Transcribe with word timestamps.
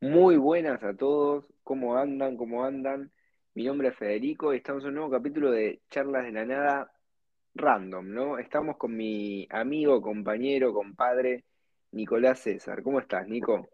Muy 0.00 0.36
buenas 0.36 0.82
a 0.84 0.94
todos, 0.96 1.52
¿cómo 1.62 1.96
andan? 1.98 2.36
¿Cómo 2.38 2.64
andan? 2.64 3.12
Mi 3.54 3.64
nombre 3.64 3.88
es 3.88 3.96
Federico 3.96 4.52
y 4.54 4.58
estamos 4.58 4.82
en 4.84 4.88
un 4.90 4.94
nuevo 4.96 5.10
capítulo 5.10 5.50
de 5.50 5.82
Charlas 5.90 6.24
de 6.24 6.32
la 6.32 6.44
Nada 6.46 6.92
Random, 7.54 8.08
¿no? 8.12 8.38
Estamos 8.38 8.76
con 8.78 8.96
mi 8.96 9.46
amigo, 9.50 10.00
compañero, 10.02 10.72
compadre, 10.74 11.44
Nicolás 11.92 12.40
César. 12.40 12.82
¿Cómo 12.82 13.00
estás, 13.00 13.28
Nico? 13.28 13.68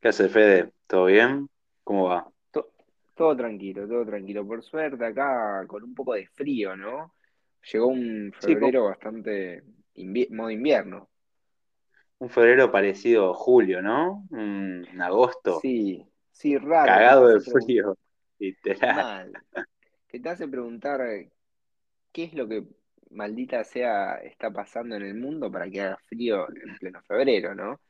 ¿Qué 0.00 0.08
hace 0.08 0.28
Fede? 0.28 0.72
¿Todo 0.86 1.06
bien? 1.06 1.48
¿Cómo 1.84 2.06
va? 2.08 2.30
To- 2.52 2.72
todo 3.14 3.36
tranquilo, 3.36 3.86
todo 3.88 4.04
tranquilo. 4.06 4.46
Por 4.46 4.62
suerte 4.62 5.04
acá 5.04 5.66
con 5.66 5.82
un 5.84 5.94
poco 5.94 6.14
de 6.14 6.26
frío, 6.28 6.76
¿no? 6.76 7.14
Llegó 7.72 7.86
un 7.88 8.32
Sí, 8.40 8.54
febrero 8.54 8.84
bastante 8.84 9.62
invi- 9.96 10.30
modo 10.30 10.50
invierno. 10.50 11.08
Un 12.18 12.30
febrero 12.30 12.70
parecido 12.70 13.30
a 13.30 13.34
julio, 13.34 13.80
¿no? 13.80 14.26
Un 14.30 15.00
agosto, 15.00 15.60
Sí, 15.60 16.04
sí, 16.32 16.56
raro, 16.56 16.86
cagado 16.86 17.28
de 17.28 17.40
frío, 17.40 17.96
literal. 18.38 19.32
mal, 19.32 19.64
que 20.08 20.20
te 20.20 20.28
hace 20.28 20.48
preguntar 20.48 21.00
¿Qué 22.12 22.24
es 22.24 22.34
lo 22.34 22.48
que 22.48 22.64
maldita 23.10 23.62
sea 23.64 24.16
está 24.16 24.50
pasando 24.50 24.96
en 24.96 25.02
el 25.02 25.14
mundo 25.14 25.50
para 25.50 25.70
que 25.70 25.80
haga 25.80 25.98
frío 26.08 26.46
en 26.50 26.76
pleno 26.78 27.02
febrero, 27.02 27.54
¿no? 27.54 27.80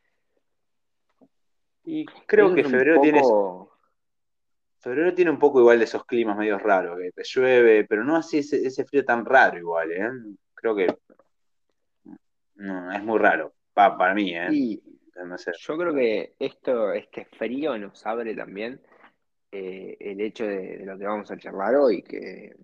Y 1.85 2.05
creo 2.27 2.55
que 2.55 2.65
febrero 2.65 3.01
tiene, 3.01 3.23
febrero 4.81 5.15
tiene 5.15 5.31
un 5.31 5.39
poco 5.39 5.61
igual 5.61 5.79
de 5.79 5.85
esos 5.85 6.05
climas 6.05 6.37
medio 6.37 6.59
raros, 6.59 6.99
que 6.99 7.13
te 7.13 7.23
llueve, 7.25 7.85
pero 7.85 8.05
no 8.05 8.17
así 8.17 8.39
ese, 8.39 8.67
ese 8.67 8.85
frío 8.85 9.05
tan 9.05 9.25
raro 9.25 9.57
igual, 9.57 9.91
¿eh? 9.93 10.11
Creo 10.55 10.77
que 10.77 10.95
no, 12.57 12.93
es 12.93 13.03
muy 13.03 13.19
raro, 13.19 13.55
pa- 13.79 13.97
para 13.97 14.15
mí, 14.15 14.35
¿eh? 14.35 14.49
y 14.53 14.83
No 15.25 15.39
sé. 15.39 15.53
yo 15.57 15.77
creo 15.79 15.95
que 15.95 16.35
esto, 16.39 16.93
este 16.93 17.25
frío 17.25 17.79
nos 17.79 18.05
abre 18.07 18.35
también 18.35 18.81
eh, 19.53 19.97
el 20.01 20.21
hecho 20.21 20.45
de, 20.47 20.79
de 20.79 20.85
lo 20.87 20.99
que 20.99 21.07
vamos 21.07 21.31
a 21.31 21.37
charlar 21.39 21.77
hoy, 21.77 22.03
que, 22.03 22.55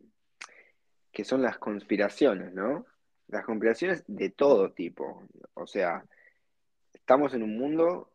que 1.12 1.24
son 1.24 1.40
las 1.40 1.58
conspiraciones, 1.58 2.52
¿no? 2.52 2.86
Las 3.28 3.44
conspiraciones 3.44 4.04
de 4.06 4.30
todo 4.30 4.72
tipo. 4.72 5.22
O 5.54 5.66
sea, 5.66 6.04
estamos 6.92 7.32
en 7.34 7.42
un 7.42 7.56
mundo 7.56 8.10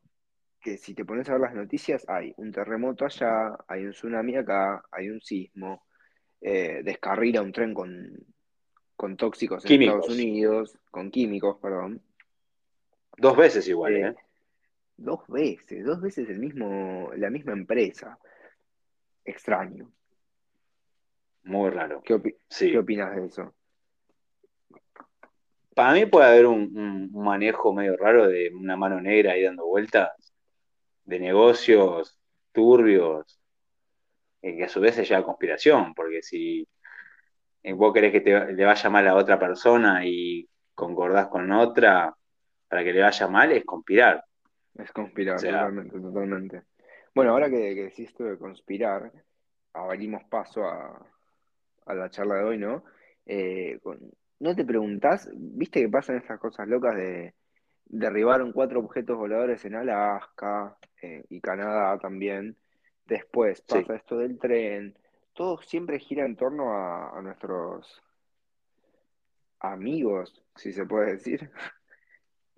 que 0.62 0.78
si 0.78 0.94
te 0.94 1.06
pones 1.06 1.30
a 1.30 1.34
ver 1.34 1.42
las 1.42 1.56
noticias, 1.56 2.06
hay 2.10 2.34
un 2.38 2.52
terremoto 2.52 3.06
allá, 3.06 3.58
hay 3.68 3.86
un 3.86 3.92
tsunami 3.92 4.36
acá, 4.36 4.84
hay 4.92 5.10
un 5.10 5.22
sismo, 5.22 5.86
eh, 6.42 6.82
descarrila 6.84 7.42
un 7.42 7.54
tren 7.54 7.74
con, 7.74 8.12
con 8.96 9.16
tóxicos 9.16 9.64
en 9.66 9.72
Estados 9.82 10.10
Unidos, 10.10 10.78
con 10.92 11.10
químicos, 11.12 11.58
perdón, 11.62 12.02
dos 13.20 13.38
veces 13.38 13.68
igual, 13.68 13.96
eh, 13.96 14.08
¿eh? 14.08 14.16
dos 14.98 15.28
veces, 15.28 15.86
dos 15.86 16.02
veces 16.02 16.30
el 16.30 16.40
mismo, 16.40 17.12
la 17.16 17.30
misma 17.30 17.54
empresa. 17.54 18.18
Extraño. 19.24 19.92
Muy 21.44 21.70
raro. 21.70 22.02
¿Qué 22.04 22.16
opi- 22.16 22.34
qué 22.34 22.40
Sí. 22.50 22.76
opinas 22.76 23.16
de 23.16 23.26
eso? 23.26 23.54
Para 25.74 25.94
mí 25.94 26.06
puede 26.06 26.28
haber 26.28 26.46
un, 26.46 27.10
manejo 27.14 27.74
medio 27.74 27.96
raro 27.96 28.28
de 28.28 28.52
una 28.54 28.76
mano 28.76 29.00
negra 29.00 29.34
ahí 29.34 29.44
dando 29.44 29.66
vueltas, 29.66 30.34
de 31.06 31.20
negocios 31.20 32.20
turbios, 32.52 33.40
eh, 34.42 34.58
que 34.58 34.64
a 34.66 34.70
su 34.70 34.82
vez 34.82 34.96
se 34.96 35.06
lleva 35.06 35.22
a 35.22 35.24
conspiración, 35.26 35.94
porque 35.94 36.22
si 36.22 36.68
eh, 37.64 37.74
vos 37.74 37.94
querés 37.94 38.12
que 38.12 38.22
te, 38.22 38.54
le 38.54 38.66
vaya 38.66 38.90
mal 38.90 39.08
a 39.08 39.16
otra 39.16 39.40
persona 39.40 40.06
y 40.06 40.50
concordás 40.74 41.28
con 41.28 41.52
otra 41.52 42.14
para 42.70 42.84
que 42.84 42.94
le 42.94 43.02
vaya 43.02 43.28
mal, 43.28 43.52
es 43.52 43.66
conspirar. 43.66 44.24
Es 44.76 44.92
O 44.92 44.94
conspirar, 44.94 45.40
sea, 45.40 45.52
totalmente, 45.52 46.00
totalmente. 46.00 46.62
Bueno, 47.14 47.32
ahora 47.32 47.50
que, 47.50 47.76
que 47.76 47.84
decís 47.86 48.10
esto 48.10 48.24
de 48.24 48.38
conspirar, 48.38 49.12
abrimos 49.74 50.24
paso 50.26 50.64
a, 50.64 51.06
a 51.88 51.94
la 51.94 52.10
charla 52.10 52.36
de 52.36 52.44
hoy, 52.44 52.58
¿no? 52.58 52.84
Eh, 53.26 53.80
con- 53.82 54.00
¿no 54.40 54.56
te 54.56 54.64
preguntás, 54.64 55.30
viste 55.34 55.82
que 55.82 55.90
pasan 55.90 56.18
estas 56.18 56.40
cosas 56.40 56.68
locas 56.68 56.96
de 56.96 57.34
derribaron 57.86 58.54
cuatro 58.54 58.80
objetos 58.80 59.18
voladores 59.18 59.66
en 59.66 59.76
Alaska 59.76 60.78
eh, 61.02 61.26
y 61.30 61.42
Canadá 61.42 61.98
también? 61.98 62.56
Después 63.06 63.64
sí. 63.68 63.80
pasa 63.82 63.96
esto 63.96 64.18
del 64.20 64.38
tren. 64.38 64.96
Todo 65.34 65.60
siempre 65.62 66.00
gira 66.00 66.26
en 66.26 66.36
torno 66.36 66.74
a, 66.74 67.18
a 67.18 67.22
nuestros 67.22 68.02
amigos, 69.60 70.44
si 70.56 70.72
se 70.72 70.86
puede 70.86 71.14
decir, 71.14 71.52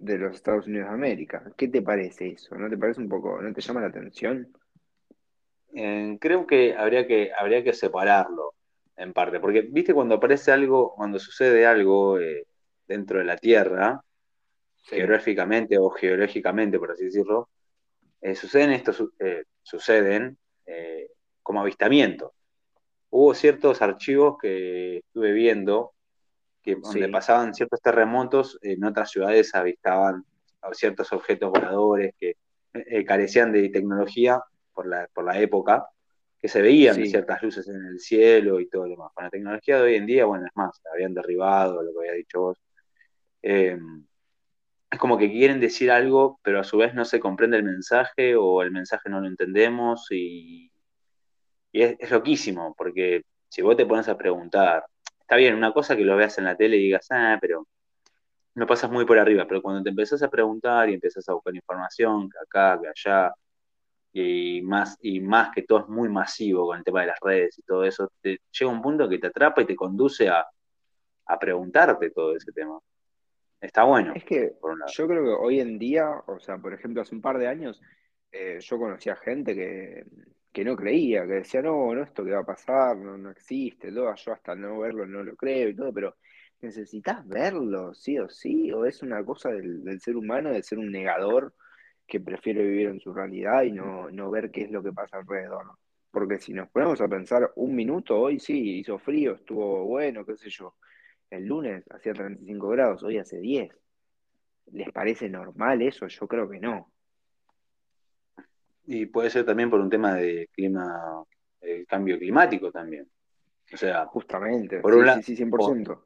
de 0.01 0.17
los 0.17 0.35
Estados 0.35 0.67
Unidos 0.67 0.89
de 0.89 0.94
América. 0.95 1.44
¿Qué 1.57 1.67
te 1.69 1.81
parece 1.81 2.29
eso? 2.29 2.56
¿No 2.56 2.69
te 2.69 2.78
parece 2.78 3.01
un 3.01 3.09
poco, 3.09 3.41
no 3.41 3.53
te 3.53 3.62
llama 3.62 3.81
la 3.81 3.88
atención? 3.88 4.51
Eh, 5.73 6.17
creo 6.19 6.45
que 6.47 6.75
habría 6.75 7.07
que, 7.07 7.31
habría 7.38 7.63
que 7.63 7.73
separarlo 7.73 8.56
en 8.97 9.13
parte, 9.13 9.40
porque 9.40 9.61
viste 9.61 9.94
cuando 9.94 10.16
aparece 10.16 10.51
algo, 10.51 10.94
cuando 10.95 11.17
sucede 11.19 11.66
algo 11.66 12.19
eh, 12.19 12.45
dentro 12.88 13.19
de 13.19 13.25
la 13.25 13.38
Tierra, 13.38 14.01
Sí, 14.90 14.95
geográficamente 14.95 15.78
o 15.79 15.90
geológicamente, 15.91 16.79
por 16.79 16.91
así 16.91 17.06
decirlo, 17.06 17.50
eh, 18.22 18.35
suceden 18.35 18.72
estos, 18.72 18.97
su- 18.97 19.13
suceden 19.63 20.38
como 21.44 21.61
avistamientos. 21.61 22.31
Hubo 23.11 23.34
ciertos 23.34 23.81
archivos 23.81 24.38
que 24.41 25.00
estuve 25.00 25.34
viendo 25.34 25.94
que 26.61 26.75
donde 26.75 27.05
sí, 27.05 27.11
pasaban 27.11 27.53
ciertos 27.53 27.81
terremotos, 27.81 28.59
en 28.61 28.83
otras 28.83 29.09
ciudades 29.09 29.53
avistaban 29.55 30.25
ciertos 30.73 31.11
objetos 31.11 31.49
voladores 31.49 32.13
que 32.19 32.35
eh, 32.73 33.03
carecían 33.03 33.51
de 33.51 33.69
tecnología 33.69 34.41
por 34.73 34.88
la, 34.88 35.07
por 35.13 35.25
la 35.25 35.39
época, 35.39 35.88
que 36.39 36.47
se 36.47 36.61
veían 36.61 36.95
sí. 36.95 37.07
ciertas 37.07 37.41
luces 37.41 37.67
en 37.67 37.85
el 37.85 37.99
cielo 37.99 38.59
y 38.59 38.69
todo 38.69 38.83
lo 38.83 38.91
demás. 38.91 39.11
Con 39.13 39.25
la 39.25 39.29
tecnología 39.29 39.77
de 39.77 39.83
hoy 39.83 39.95
en 39.95 40.05
día, 40.05 40.25
bueno, 40.25 40.45
es 40.45 40.51
más, 40.55 40.79
la 40.85 40.91
habían 40.94 41.13
derribado, 41.13 41.81
lo 41.81 41.91
que 41.91 41.99
había 41.99 42.13
dicho 42.13 42.41
vos. 42.41 42.57
Eh, 43.43 43.78
es 44.89 44.99
como 44.99 45.17
que 45.17 45.31
quieren 45.31 45.59
decir 45.59 45.89
algo, 45.89 46.39
pero 46.43 46.59
a 46.59 46.63
su 46.63 46.78
vez 46.78 46.93
no 46.93 47.05
se 47.05 47.19
comprende 47.19 47.57
el 47.57 47.63
mensaje 47.63 48.35
o 48.35 48.61
el 48.61 48.72
mensaje 48.72 49.09
no 49.09 49.22
lo 49.22 49.28
entendemos 49.28 50.07
y, 50.11 50.72
y 51.72 51.81
es, 51.81 51.95
es 51.99 52.11
loquísimo, 52.11 52.75
porque 52.78 53.23
si 53.47 53.61
vos 53.61 53.78
te 53.78 53.85
pones 53.85 54.09
a 54.09 54.17
preguntar, 54.17 54.83
está 55.31 55.37
bien, 55.37 55.55
una 55.55 55.71
cosa 55.71 55.95
que 55.95 56.03
lo 56.03 56.17
veas 56.17 56.37
en 56.39 56.43
la 56.43 56.57
tele 56.57 56.75
y 56.75 56.83
digas, 56.83 57.07
ah, 57.09 57.37
pero 57.39 57.65
lo 58.55 58.67
pasas 58.67 58.91
muy 58.91 59.05
por 59.05 59.17
arriba, 59.17 59.45
pero 59.47 59.61
cuando 59.61 59.81
te 59.81 59.89
empezás 59.89 60.21
a 60.23 60.29
preguntar 60.29 60.89
y 60.89 60.95
empezás 60.95 61.29
a 61.29 61.33
buscar 61.33 61.55
información, 61.55 62.29
que 62.29 62.37
acá, 62.37 62.77
que 62.81 62.89
allá, 62.89 63.33
y 64.11 64.61
más, 64.61 64.97
y 65.01 65.21
más 65.21 65.51
que 65.55 65.61
todo 65.63 65.79
es 65.79 65.87
muy 65.87 66.09
masivo 66.09 66.65
con 66.67 66.79
el 66.79 66.83
tema 66.83 66.99
de 66.99 67.07
las 67.07 67.19
redes 67.21 67.57
y 67.57 67.61
todo 67.61 67.85
eso, 67.85 68.11
te, 68.19 68.41
llega 68.51 68.69
un 68.69 68.81
punto 68.81 69.07
que 69.07 69.19
te 69.19 69.27
atrapa 69.27 69.61
y 69.61 69.65
te 69.65 69.73
conduce 69.73 70.27
a, 70.27 70.45
a 71.27 71.39
preguntarte 71.39 72.09
todo 72.09 72.35
ese 72.35 72.51
tema. 72.51 72.77
Está 73.61 73.83
bueno, 73.83 74.11
Es 74.13 74.25
que 74.25 74.51
por 74.59 74.71
un 74.71 74.79
lado. 74.79 74.91
yo 74.91 75.07
creo 75.07 75.23
que 75.23 75.29
hoy 75.29 75.61
en 75.61 75.79
día, 75.79 76.09
o 76.27 76.41
sea, 76.41 76.57
por 76.57 76.73
ejemplo, 76.73 77.03
hace 77.03 77.15
un 77.15 77.21
par 77.21 77.37
de 77.37 77.47
años, 77.47 77.81
eh, 78.33 78.57
yo 78.59 78.77
conocía 78.77 79.15
gente 79.15 79.55
que, 79.55 80.03
que 80.51 80.66
no 80.66 80.75
creía, 80.75 81.25
que 81.25 81.34
decía, 81.34 81.62
no, 81.62 81.94
no, 81.95 82.03
esto 82.03 82.23
que 82.25 82.31
va 82.31 82.41
a 82.41 82.45
pasar, 82.45 82.97
no, 82.97 83.17
no 83.17 83.31
existe, 83.31 83.91
todo, 83.91 84.13
yo 84.13 84.34
hasta 84.34 84.56
no 84.56 84.79
verlo 84.79 85.06
no 85.06 85.23
lo 85.23 85.35
creo 85.35 85.69
y 85.69 85.75
todo, 85.75 85.94
pero 85.94 86.17
¿necesitas 86.62 87.28
verlo, 87.28 87.94
sí 87.94 88.19
o 88.19 88.29
sí? 88.29 88.72
¿O 88.72 88.85
es 88.85 89.01
una 89.01 89.23
cosa 89.23 89.50
del, 89.50 89.84
del 89.84 90.01
ser 90.01 90.16
humano, 90.17 90.51
de 90.51 90.63
ser 90.63 90.79
un 90.79 90.91
negador 90.91 91.53
que 92.07 92.19
prefiere 92.19 92.63
vivir 92.63 92.88
en 92.90 93.00
su 93.00 93.13
realidad 93.13 93.63
y 93.63 93.72
no, 93.72 94.11
no 94.11 94.29
ver 94.29 94.51
qué 94.51 94.63
es 94.63 94.72
lo 94.72 94.84
que 94.84 94.91
pasa 94.91 95.17
alrededor? 95.17 95.66
Porque 96.11 96.40
si 96.40 96.53
nos 96.53 96.69
ponemos 96.69 97.00
a 97.01 97.07
pensar 97.07 97.51
un 97.56 97.73
minuto, 97.73 98.19
hoy 98.19 98.40
sí, 98.40 98.79
hizo 98.79 99.00
frío, 99.00 99.35
estuvo 99.35 99.85
bueno, 99.85 100.25
qué 100.25 100.35
sé 100.35 100.50
yo. 100.50 100.75
El 101.29 101.45
lunes 101.45 101.85
hacía 101.90 102.13
35 102.13 102.67
grados, 102.67 103.03
hoy 103.03 103.17
hace 103.17 103.40
10. 103.40 103.73
¿Les 104.73 104.91
parece 104.91 105.29
normal 105.29 105.81
eso? 105.81 106.07
Yo 106.07 106.28
creo 106.28 106.50
que 106.50 106.59
no. 106.59 106.91
Y 108.85 109.05
puede 109.05 109.29
ser 109.29 109.45
también 109.45 109.69
por 109.69 109.79
un 109.79 109.89
tema 109.89 110.16
de 110.16 110.49
clima, 110.51 111.23
el 111.61 111.85
cambio 111.85 112.17
climático 112.17 112.72
también. 112.72 113.07
O 113.73 113.78
sea, 113.78 114.05
Justamente, 114.05 114.79
por 114.79 114.95
un, 114.95 115.05
sí, 115.05 115.13
sí, 115.16 115.23
sí, 115.23 115.35
cien 115.37 115.49
por 115.49 115.59
por, 115.59 115.73
ciento 115.73 116.05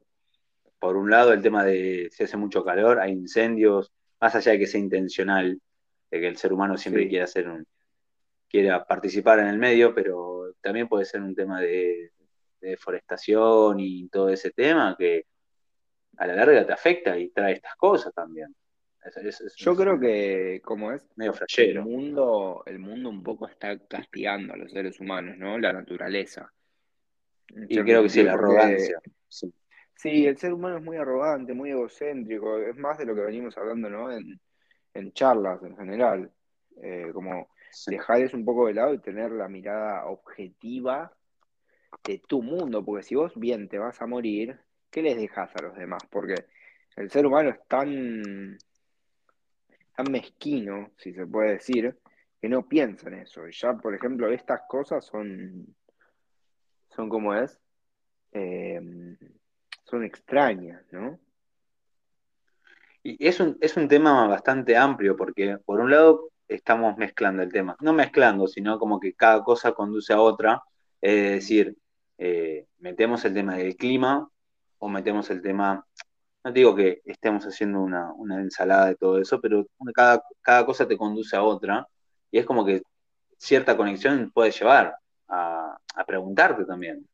por 0.78 0.96
un 0.96 1.10
lado 1.10 1.32
el 1.32 1.42
tema 1.42 1.64
de 1.64 2.08
si 2.12 2.24
hace 2.24 2.36
mucho 2.36 2.64
calor, 2.64 3.00
hay 3.00 3.12
incendios, 3.12 3.92
más 4.20 4.34
allá 4.34 4.52
de 4.52 4.58
que 4.58 4.66
sea 4.66 4.80
intencional, 4.80 5.60
de 6.10 6.20
que 6.20 6.28
el 6.28 6.36
ser 6.36 6.52
humano 6.52 6.76
siempre 6.76 7.04
Sí. 7.04 7.08
quiera 7.08 7.24
hacer 7.24 7.48
un, 7.48 7.66
quiera 8.48 8.84
participar 8.84 9.40
en 9.40 9.48
el 9.48 9.58
medio, 9.58 9.94
pero 9.94 10.52
también 10.60 10.88
puede 10.88 11.04
ser 11.04 11.22
un 11.22 11.34
tema 11.34 11.60
de, 11.60 12.12
de 12.60 12.68
deforestación 12.70 13.80
y 13.80 14.08
todo 14.08 14.28
ese 14.28 14.50
tema 14.50 14.94
que 14.98 15.24
a 16.18 16.26
la 16.26 16.34
larga 16.34 16.66
te 16.66 16.72
afecta 16.72 17.18
y 17.18 17.30
trae 17.30 17.54
estas 17.54 17.76
cosas 17.76 18.14
también. 18.14 18.54
Es, 19.06 19.16
es- 19.18 19.40
es- 19.40 19.56
Yo 19.56 19.76
creo 19.76 19.98
que, 20.00 20.60
como 20.64 20.92
es, 20.92 21.06
medio 21.16 21.32
el 21.58 21.80
mundo, 21.80 22.62
el 22.66 22.78
mundo 22.78 23.08
un 23.10 23.22
poco 23.22 23.48
está 23.48 23.78
castigando 23.86 24.54
a 24.54 24.56
los 24.56 24.72
seres 24.72 24.98
humanos, 25.00 25.36
¿no? 25.38 25.58
La 25.58 25.72
naturaleza, 25.72 26.52
Y 27.48 27.66
cierto 27.68 27.84
creo 27.84 28.02
que 28.02 28.08
sí, 28.08 28.22
la 28.22 28.32
arrogancia. 28.34 29.00
Sí, 29.28 29.52
sí, 29.94 30.26
el 30.26 30.36
ser 30.38 30.52
humano 30.52 30.78
es 30.78 30.82
muy 30.84 30.96
arrogante, 30.96 31.54
muy 31.54 31.70
egocéntrico, 31.70 32.58
es 32.58 32.76
más 32.76 32.98
de 32.98 33.06
lo 33.06 33.14
que 33.14 33.22
venimos 33.22 33.56
hablando, 33.56 33.88
¿no? 33.90 34.10
En, 34.12 34.40
en 34.94 35.12
charlas 35.12 35.62
en 35.62 35.76
general. 35.76 36.32
Eh, 36.82 37.10
como 37.14 37.48
dejar 37.86 38.20
eso 38.22 38.36
un 38.36 38.44
poco 38.44 38.66
de 38.66 38.74
lado 38.74 38.94
y 38.94 39.00
tener 39.00 39.30
la 39.32 39.48
mirada 39.48 40.06
objetiva 40.06 41.12
de 42.04 42.18
tu 42.26 42.42
mundo, 42.42 42.84
porque 42.84 43.02
si 43.04 43.14
vos 43.14 43.32
bien 43.36 43.68
te 43.68 43.78
vas 43.78 44.00
a 44.02 44.06
morir, 44.06 44.58
¿qué 44.90 45.02
les 45.02 45.16
dejas 45.16 45.54
a 45.56 45.62
los 45.62 45.76
demás? 45.76 46.02
Porque 46.10 46.46
el 46.96 47.10
ser 47.10 47.26
humano 47.26 47.50
es 47.50 47.58
tan, 47.68 48.58
tan 49.96 50.12
mezquino, 50.12 50.92
si 50.96 51.12
se 51.12 51.26
puede 51.26 51.54
decir, 51.54 51.96
que 52.40 52.48
no 52.48 52.68
piensa 52.68 53.08
en 53.08 53.14
eso. 53.14 53.48
Y 53.48 53.52
ya, 53.52 53.74
por 53.74 53.94
ejemplo, 53.94 54.28
estas 54.28 54.62
cosas 54.68 55.04
son, 55.04 55.74
son 56.90 57.08
como 57.08 57.34
es, 57.34 57.58
eh, 58.32 58.80
son 59.84 60.04
extrañas, 60.04 60.84
¿no? 60.92 61.18
Y 63.02 63.24
es 63.26 63.38
un, 63.40 63.56
es 63.60 63.76
un 63.76 63.88
tema 63.88 64.26
bastante 64.26 64.76
amplio 64.76 65.16
porque, 65.16 65.58
por 65.64 65.80
un 65.80 65.90
lado, 65.92 66.32
estamos 66.48 66.96
mezclando 66.96 67.42
el 67.42 67.52
tema. 67.52 67.76
No 67.80 67.92
mezclando, 67.92 68.46
sino 68.48 68.78
como 68.78 68.98
que 68.98 69.14
cada 69.14 69.42
cosa 69.44 69.72
conduce 69.72 70.12
a 70.12 70.20
otra. 70.20 70.62
Es 71.00 71.30
decir, 71.30 71.76
eh, 72.18 72.66
metemos 72.78 73.24
el 73.24 73.34
tema 73.34 73.56
del 73.56 73.76
clima 73.76 74.28
o 74.78 74.88
metemos 74.88 75.30
el 75.30 75.40
tema, 75.40 75.85
no 76.46 76.52
digo 76.52 76.76
que 76.76 77.02
estemos 77.04 77.44
haciendo 77.44 77.80
una, 77.80 78.14
ensalada 78.40 78.86
de 78.86 78.96
todo 78.96 79.18
eso, 79.20 79.40
pero 79.40 79.66
cada, 79.94 80.22
cada, 80.40 80.64
cosa 80.64 80.86
te 80.86 80.96
conduce 80.96 81.36
a 81.36 81.42
otra 81.42 81.86
y 82.30 82.38
es 82.38 82.46
como 82.46 82.64
que 82.64 82.82
cierta 83.36 83.76
conexión 83.76 84.30
puede 84.32 84.52
llevar 84.52 84.96
a, 85.28 85.76
a 85.94 86.04
preguntarte 86.06 86.64
también. 86.64 87.08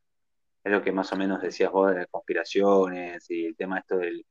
Es 0.65 0.73
lo 0.73 0.83
que 0.83 0.93
más 0.93 1.13
o 1.13 1.17
menos 1.17 1.43
decías 1.43 1.73
vos 1.73 1.91
de 1.91 1.99
las 2.01 2.09
conspiraciones 2.11 3.25
y 3.31 3.47
el 3.47 3.57
tema 3.57 3.79
esto 3.79 3.97
del 3.99 4.25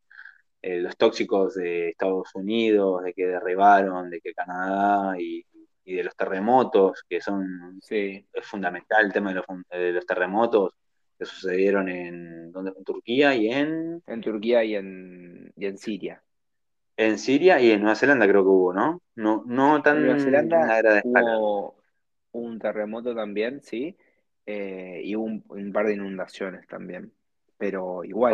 eh, 0.62 0.80
los 0.80 0.96
tóxicos 0.96 1.56
de 1.56 1.90
Estados 1.90 2.30
Unidos, 2.36 3.04
de 3.04 3.14
que 3.14 3.26
derribaron, 3.26 4.10
de 4.12 4.22
que 4.22 4.34
Canadá 4.34 5.16
y, 5.20 5.44
de 5.86 6.04
los 6.04 6.16
terremotos, 6.16 7.04
que 7.10 7.20
son 7.22 7.80
es 7.90 8.26
fundamental 8.44 9.06
el 9.06 9.14
tema 9.14 9.34
de 9.34 9.92
los, 9.92 10.06
terremotos 10.06 10.74
que 11.22 11.26
sucedieron 11.28 11.88
en, 11.88 12.52
en 12.56 12.84
Turquía 12.84 13.36
y 13.36 13.52
en... 13.52 14.02
En 14.08 14.22
Turquía 14.22 14.64
y 14.64 14.74
en, 14.74 15.54
y 15.56 15.68
en 15.68 15.78
Siria. 15.78 16.24
En 16.98 17.20
Siria 17.20 17.62
y 17.62 17.70
en 17.70 17.82
Nueva 17.82 17.96
Zelanda 17.96 18.28
creo 18.28 18.42
que 18.42 18.50
hubo, 18.50 18.74
¿no? 18.74 19.04
No, 19.14 19.44
no 19.46 19.84
tan... 19.84 19.98
En 19.98 20.06
Nueva 20.06 20.20
Zelanda 20.20 21.38
hubo 21.38 21.76
un 22.32 22.58
terremoto 22.58 23.14
también, 23.14 23.62
sí, 23.62 23.96
eh, 24.48 25.02
y 25.04 25.14
un, 25.14 25.44
un, 25.48 25.72
par 25.72 25.86
de 25.86 25.94
inundaciones 25.94 26.66
también. 26.66 27.14
Pero 27.56 28.04
igual, 28.04 28.34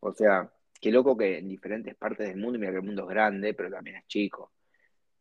o 0.00 0.12
sea 0.12 0.50
Qué 0.80 0.90
loco 0.90 1.16
que 1.16 1.38
en 1.38 1.48
diferentes 1.48 1.94
partes 1.94 2.26
del 2.26 2.36
mundo, 2.36 2.58
mira 2.58 2.72
que 2.72 2.78
el 2.78 2.82
mundo 2.82 3.04
es 3.04 3.08
grande, 3.10 3.54
pero 3.54 3.70
también 3.70 3.96
es 3.96 4.06
chico, 4.08 4.52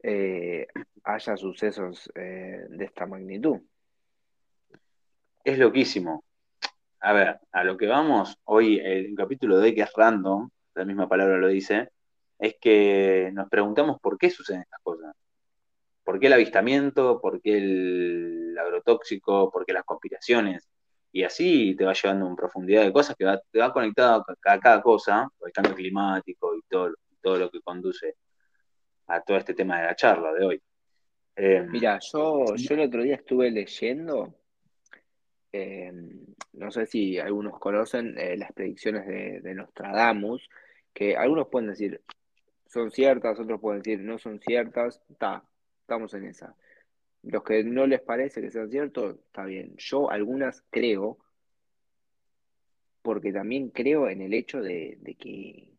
eh, 0.02 0.66
haya 1.04 1.38
sucesos 1.38 2.12
eh, 2.16 2.66
de 2.70 2.86
esta 2.86 3.06
magnitud. 3.06 3.62
Es 5.44 5.60
loquísimo. 5.60 6.24
A 7.04 7.14
ver, 7.14 7.40
a 7.52 7.64
lo 7.64 7.78
que 7.78 7.88
vamos, 7.88 8.38
hoy 8.46 8.80
el 8.80 9.14
capítulo 9.16 9.60
de 9.60 9.76
que 9.76 9.82
es 9.82 9.92
random, 9.96 10.50
la 10.76 10.86
misma 10.86 11.08
palabra 11.08 11.38
lo 11.38 11.48
dice, 11.48 11.90
es 12.40 12.56
que 12.60 13.30
nos 13.34 13.50
preguntamos 13.50 14.00
por 14.02 14.18
qué 14.18 14.30
suceden 14.30 14.62
estas 14.62 14.80
cosas. 14.82 15.14
¿Por 16.04 16.20
qué 16.20 16.28
el 16.28 16.34
avistamiento? 16.34 17.20
¿Por 17.22 17.42
qué 17.42 17.58
el 17.58 18.58
agrotóxico? 18.60 19.52
¿Por 19.52 19.66
qué 19.66 19.74
las 19.74 19.84
conspiraciones? 19.84 20.68
y 21.14 21.24
así 21.24 21.76
te 21.76 21.86
va 21.86 21.94
llevando 21.94 22.28
en 22.28 22.36
profundidad 22.36 22.84
de 22.84 22.92
cosas 22.92 23.16
que 23.16 23.26
te 23.52 23.60
va 23.60 23.72
conectado 23.72 24.26
a, 24.46 24.60
cada 24.60 24.82
cosa, 24.82 25.30
el 25.46 25.52
cambio 25.52 25.76
climático 25.76 26.56
y 26.56 26.62
todo, 26.68 26.92
todo 27.22 27.38
lo 27.38 27.52
que 27.52 27.62
conduce 27.62 28.16
a 29.08 29.22
todo 29.22 29.38
este 29.38 29.54
tema 29.54 29.80
de 29.80 29.86
la 29.86 29.96
charla 29.96 30.34
de 30.34 30.44
hoy. 30.44 30.62
Em, 31.36 31.70
Mira, 31.70 32.00
yo, 32.12 32.56
yo 32.56 32.74
el 32.74 32.82
otro 32.82 33.04
día 33.04 33.16
estuve 33.16 33.52
leyendo, 33.52 34.34
em, 35.54 36.26
no 36.54 36.72
sé 36.72 36.86
si 36.86 37.18
algunos 37.20 37.58
conocen 37.60 38.18
eh, 38.18 38.36
las 38.36 38.52
predicciones 38.52 39.08
de, 39.08 39.40
de, 39.40 39.56
Nostradamus, 39.56 40.50
que 40.94 41.16
algunos 41.16 41.48
pueden 41.48 41.70
decir 41.70 42.02
son 42.68 42.92
ciertas, 42.92 43.40
otros 43.40 43.62
pueden 43.62 43.82
decir 43.82 44.00
no 44.00 44.18
son 44.18 44.40
ciertas, 44.40 45.02
está, 45.10 45.44
estamos 45.82 46.14
en 46.16 46.26
esa. 46.26 46.56
Los 47.24 47.44
que 47.44 47.64
no 47.64 47.88
les 47.88 48.02
parece 48.02 48.42
que 48.42 48.52
sean 48.52 48.70
ciertos, 48.70 49.16
está 49.16 49.46
bien. 49.46 49.76
Yo 49.78 50.10
algunas 50.12 50.64
creo, 50.70 51.20
porque 53.02 53.32
también 53.32 53.70
creo 53.70 54.10
en 54.10 54.22
el 54.22 54.34
hecho 54.34 54.62
de, 54.62 54.98
que 55.20 55.70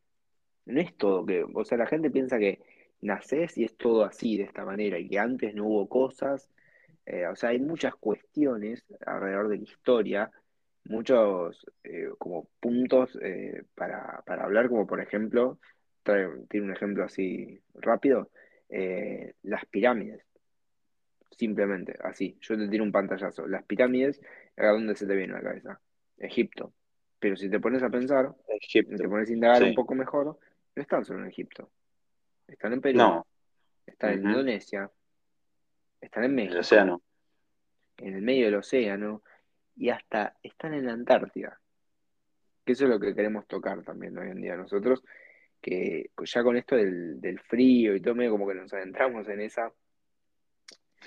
no 0.67 0.81
es 0.81 0.97
todo 0.97 1.27
que, 1.27 1.45
o 1.53 1.65
sea, 1.65 1.77
la 1.79 1.87
gente 1.87 2.11
piensa 2.11 2.39
que 2.39 2.61
naces 3.01 3.59
y 3.59 3.65
es 3.65 3.77
todo 3.77 4.05
así, 4.05 4.37
de 4.39 4.45
esta 4.45 4.65
manera, 4.65 4.99
y 4.99 5.09
que 5.09 5.19
antes 5.19 5.55
no 5.55 5.67
hubo 5.67 5.89
cosas. 5.89 6.49
Eh, 7.07 7.27
o 7.27 7.37
sea, 7.37 7.51
hay 7.51 7.59
muchas 7.59 7.95
cuestiones 7.97 8.85
alrededor 9.05 9.49
de 9.49 9.59
la 9.59 9.63
historia, 9.63 10.31
muchos 10.85 11.67
eh, 11.83 12.09
como 12.19 12.49
puntos 12.61 13.19
eh, 13.21 13.65
para, 13.75 14.23
para, 14.27 14.45
hablar, 14.45 14.69
como 14.69 14.87
por 14.87 15.01
ejemplo, 15.01 15.59
tiene 16.03 16.67
un 16.67 16.73
ejemplo 16.73 17.05
así 17.05 17.61
rápido, 17.75 18.31
las 19.43 19.65
pirámides. 19.67 20.23
Simplemente, 21.31 21.97
así. 22.03 22.37
Yo 22.41 22.57
te 22.57 22.69
tiro 22.69 22.85
un 22.85 22.93
pantallazo. 22.93 23.47
Las 23.47 23.65
pirámides, 23.65 24.21
¿a 24.57 24.69
dónde 24.69 24.95
se 24.95 25.07
te 25.07 25.17
viene 25.17 25.33
a 25.33 25.39
la 25.39 25.43
cabeza? 25.43 25.81
Egipto. 26.19 26.73
Pero 27.19 27.37
si 27.37 27.49
te 27.49 27.59
pones 27.59 27.83
a 27.83 27.89
pensar, 27.89 28.35
Egipto. 28.49 28.97
te 28.97 29.09
pones 29.09 29.31
a 29.31 29.33
indagar 29.33 29.63
un 29.63 29.75
poco 29.75 29.95
mejor, 29.95 30.27
no 30.27 30.83
están 30.83 31.05
solo 31.05 31.21
en 31.21 31.29
Egipto. 31.29 31.71
Están 32.47 32.75
en 32.75 32.81
Perú. 32.83 33.25
Están 33.87 34.13
en 34.13 34.25
Indonesia. 34.25 34.91
Están 36.05 36.25
en 36.25 36.35
México. 36.35 36.53
En 36.53 36.57
el 36.57 36.61
océano. 36.61 37.03
En 37.99 38.15
el 38.15 38.23
medio 38.23 38.47
del 38.47 38.57
océano. 38.57 39.23
Y 39.77 39.89
hasta 39.89 40.37
están 40.43 40.75
en 40.75 40.87
la 40.87 40.93
Antártida. 40.93 41.61
Que 42.65 42.73
eso 42.73 42.85
es 42.85 42.91
lo 42.91 43.01
que 43.01 43.15
queremos 43.15 43.47
tocar 43.47 43.83
también 43.83 44.17
hoy 44.17 44.31
en 44.31 44.41
día 44.41 44.57
nosotros. 44.57 45.03
Que 45.61 46.11
ya 46.25 46.43
con 46.43 46.57
esto 46.57 46.77
del, 46.77 47.21
del 47.21 47.41
frío 47.41 47.95
y 47.95 48.01
todo, 48.01 48.15
medio 48.15 48.31
como 48.31 48.47
que 48.47 48.55
nos 48.55 48.73
adentramos 48.73 49.29
en 49.29 49.41
esa 49.41 49.73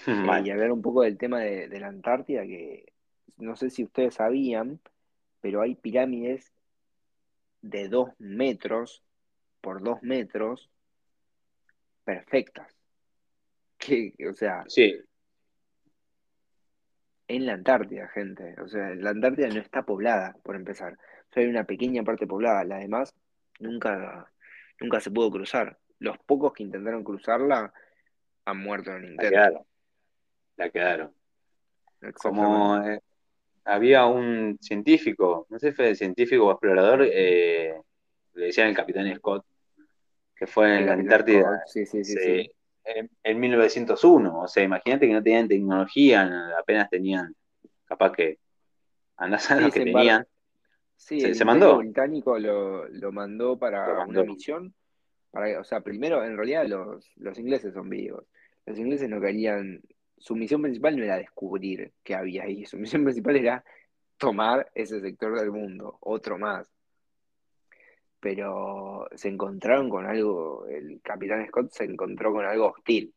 y 0.45 0.49
hablar 0.49 0.71
un 0.71 0.81
poco 0.81 1.01
del 1.01 1.17
tema 1.17 1.39
de, 1.39 1.79
la 1.79 1.87
Antártida, 1.87 2.43
que 2.43 2.93
no 3.37 3.55
sé 3.55 3.69
si 3.69 3.83
ustedes 3.83 4.15
sabían, 4.15 4.79
pero 5.41 5.61
hay 5.61 5.75
pirámides 5.75 6.53
de 7.61 7.87
dos 7.87 8.09
metros 8.19 9.03
por 9.61 9.81
dos 9.81 10.01
metros 10.03 10.69
perfectas. 12.03 12.76
Que, 13.87 14.13
o 14.29 14.33
sea, 14.33 14.65
sí. 14.67 14.99
en 17.27 17.45
la 17.45 17.53
Antártida, 17.53 18.07
gente. 18.09 18.55
O 18.61 18.67
sea, 18.67 18.89
la 18.95 19.11
Antártida 19.11 19.47
no 19.47 19.61
está 19.61 19.83
poblada, 19.83 20.35
por 20.43 20.55
empezar. 20.55 20.93
O 20.93 21.33
sea, 21.33 21.43
hay 21.43 21.49
una 21.49 21.63
pequeña 21.63 22.03
parte 22.03 22.27
poblada. 22.27 22.63
La 22.65 22.79
demás 22.79 23.13
nunca, 23.59 24.29
nunca 24.79 24.99
se 24.99 25.11
pudo 25.11 25.31
cruzar. 25.31 25.77
Los 25.99 26.17
pocos 26.17 26.53
que 26.53 26.63
intentaron 26.63 27.03
cruzarla 27.03 27.71
han 28.45 28.57
muerto 28.59 28.91
en 28.91 29.03
el 29.03 29.11
intento 29.11 29.65
la 30.57 30.69
quedaron. 30.69 31.13
Como 32.15 32.83
eh, 32.83 32.99
había 33.63 34.05
un 34.05 34.57
científico, 34.59 35.47
no 35.49 35.59
sé 35.59 35.69
si 35.69 35.75
fue 35.75 35.95
científico 35.95 36.47
o 36.47 36.51
explorador, 36.51 37.07
eh, 37.09 37.79
le 38.33 38.45
decían 38.45 38.69
el 38.69 38.75
capitán 38.75 39.13
Scott, 39.15 39.45
que 40.35 40.47
fue 40.47 40.77
en 40.77 40.85
la 40.85 40.93
Antártida 40.93 41.63
sí, 41.65 41.85
sí, 41.85 42.03
sí, 42.03 42.51
en, 43.23 43.39
1901. 43.39 44.39
O 44.39 44.47
sea, 44.47 44.63
imagínate 44.63 45.07
que 45.07 45.13
no 45.13 45.23
tenían 45.23 45.47
tecnología, 45.47 46.51
apenas 46.59 46.89
tenían, 46.89 47.35
capaz 47.85 48.11
que 48.13 48.39
andás 49.17 49.49
a 49.51 49.59
lo 49.59 49.71
que 49.71 49.83
tenían. 49.83 50.25
Sí, 50.95 51.21
se, 51.21 51.29
el 51.29 51.45
mandó. 51.45 51.77
británico 51.77 52.39
lo, 52.39 52.87
lo 52.87 53.11
mandó 53.11 53.57
para 53.57 54.05
una 54.05 54.23
misión. 54.23 54.73
Para, 55.31 55.59
o 55.59 55.63
sea, 55.63 55.81
primero, 55.81 56.23
en 56.23 56.35
realidad 56.35 56.65
los, 56.65 57.11
los 57.17 57.37
ingleses 57.37 57.73
son 57.73 57.89
vivos. 57.89 58.25
Los 58.65 58.79
ingleses 58.79 59.07
no 59.09 59.21
querían 59.21 59.81
su 60.17 60.35
misión 60.35 60.61
principal 60.61 60.97
no 60.97 61.03
era 61.03 61.17
descubrir 61.17 61.93
qué 62.03 62.15
había 62.15 62.43
ahí, 62.43 62.65
su 62.65 62.77
misión 62.77 63.03
principal 63.03 63.35
era 63.35 63.63
tomar 64.17 64.69
ese 64.73 64.99
sector 64.99 65.39
del 65.39 65.51
mundo, 65.51 65.97
otro 66.01 66.37
más. 66.37 66.67
Pero 68.29 69.07
se 69.15 69.29
encontraron 69.29 69.89
con 69.89 70.05
algo, 70.05 70.67
el 70.67 70.99
capitán 71.01 71.47
Scott 71.47 71.71
se 71.71 71.85
encontró 71.85 72.33
con 72.33 72.43
algo 72.43 72.73
hostil. 72.73 73.15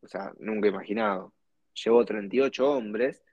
O 0.00 0.06
sea, 0.06 0.32
nunca 0.38 0.68
imaginado. 0.68 1.32
Llevó 1.74 2.04
38 2.04 2.70
hombres, 2.70 3.24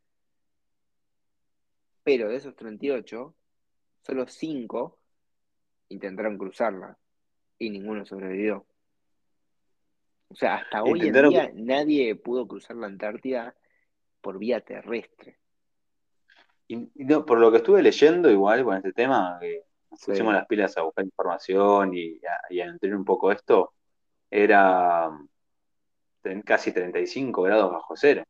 pero 2.03 2.29
de 2.29 2.38
esos 2.38 2.55
38, 2.55 3.36
solo 4.01 4.27
5 4.27 4.98
intentaron 5.89 6.36
cruzarla 6.36 6.98
y 7.60 7.69
ninguno 7.69 8.03
sobrevivió. 8.03 8.65
O 10.29 10.36
sea, 10.36 10.55
hasta 10.55 10.81
hoy 10.81 11.00
en 11.00 11.29
día 11.29 11.51
nadie 11.53 12.15
pudo 12.15 12.48
cruzar 12.48 12.75
la 12.77 12.88
Antártida 12.88 13.55
por 14.19 14.39
vía 14.39 14.62
terrestre. 14.62 15.38
Y, 16.67 16.88
por 17.05 17.38
lo 17.38 17.51
que 17.51 17.57
estuve 17.57 17.84
leyendo, 17.84 18.31
igual 18.31 18.63
con 18.63 18.77
este 18.77 18.93
tema, 18.93 19.38
que 19.39 19.63
pusimos 20.03 20.33
las 20.33 20.45
pilas 20.47 20.77
a 20.77 20.83
buscar 20.83 21.05
información 21.05 21.93
y 21.93 22.19
a, 22.25 22.65
entender 22.65 22.95
un 22.95 23.05
poco 23.05 23.31
esto, 23.31 23.73
era 24.29 25.09
casi 26.43 26.71
35 26.71 27.41
grados 27.43 27.71
bajo 27.71 27.95
cero. 27.95 28.23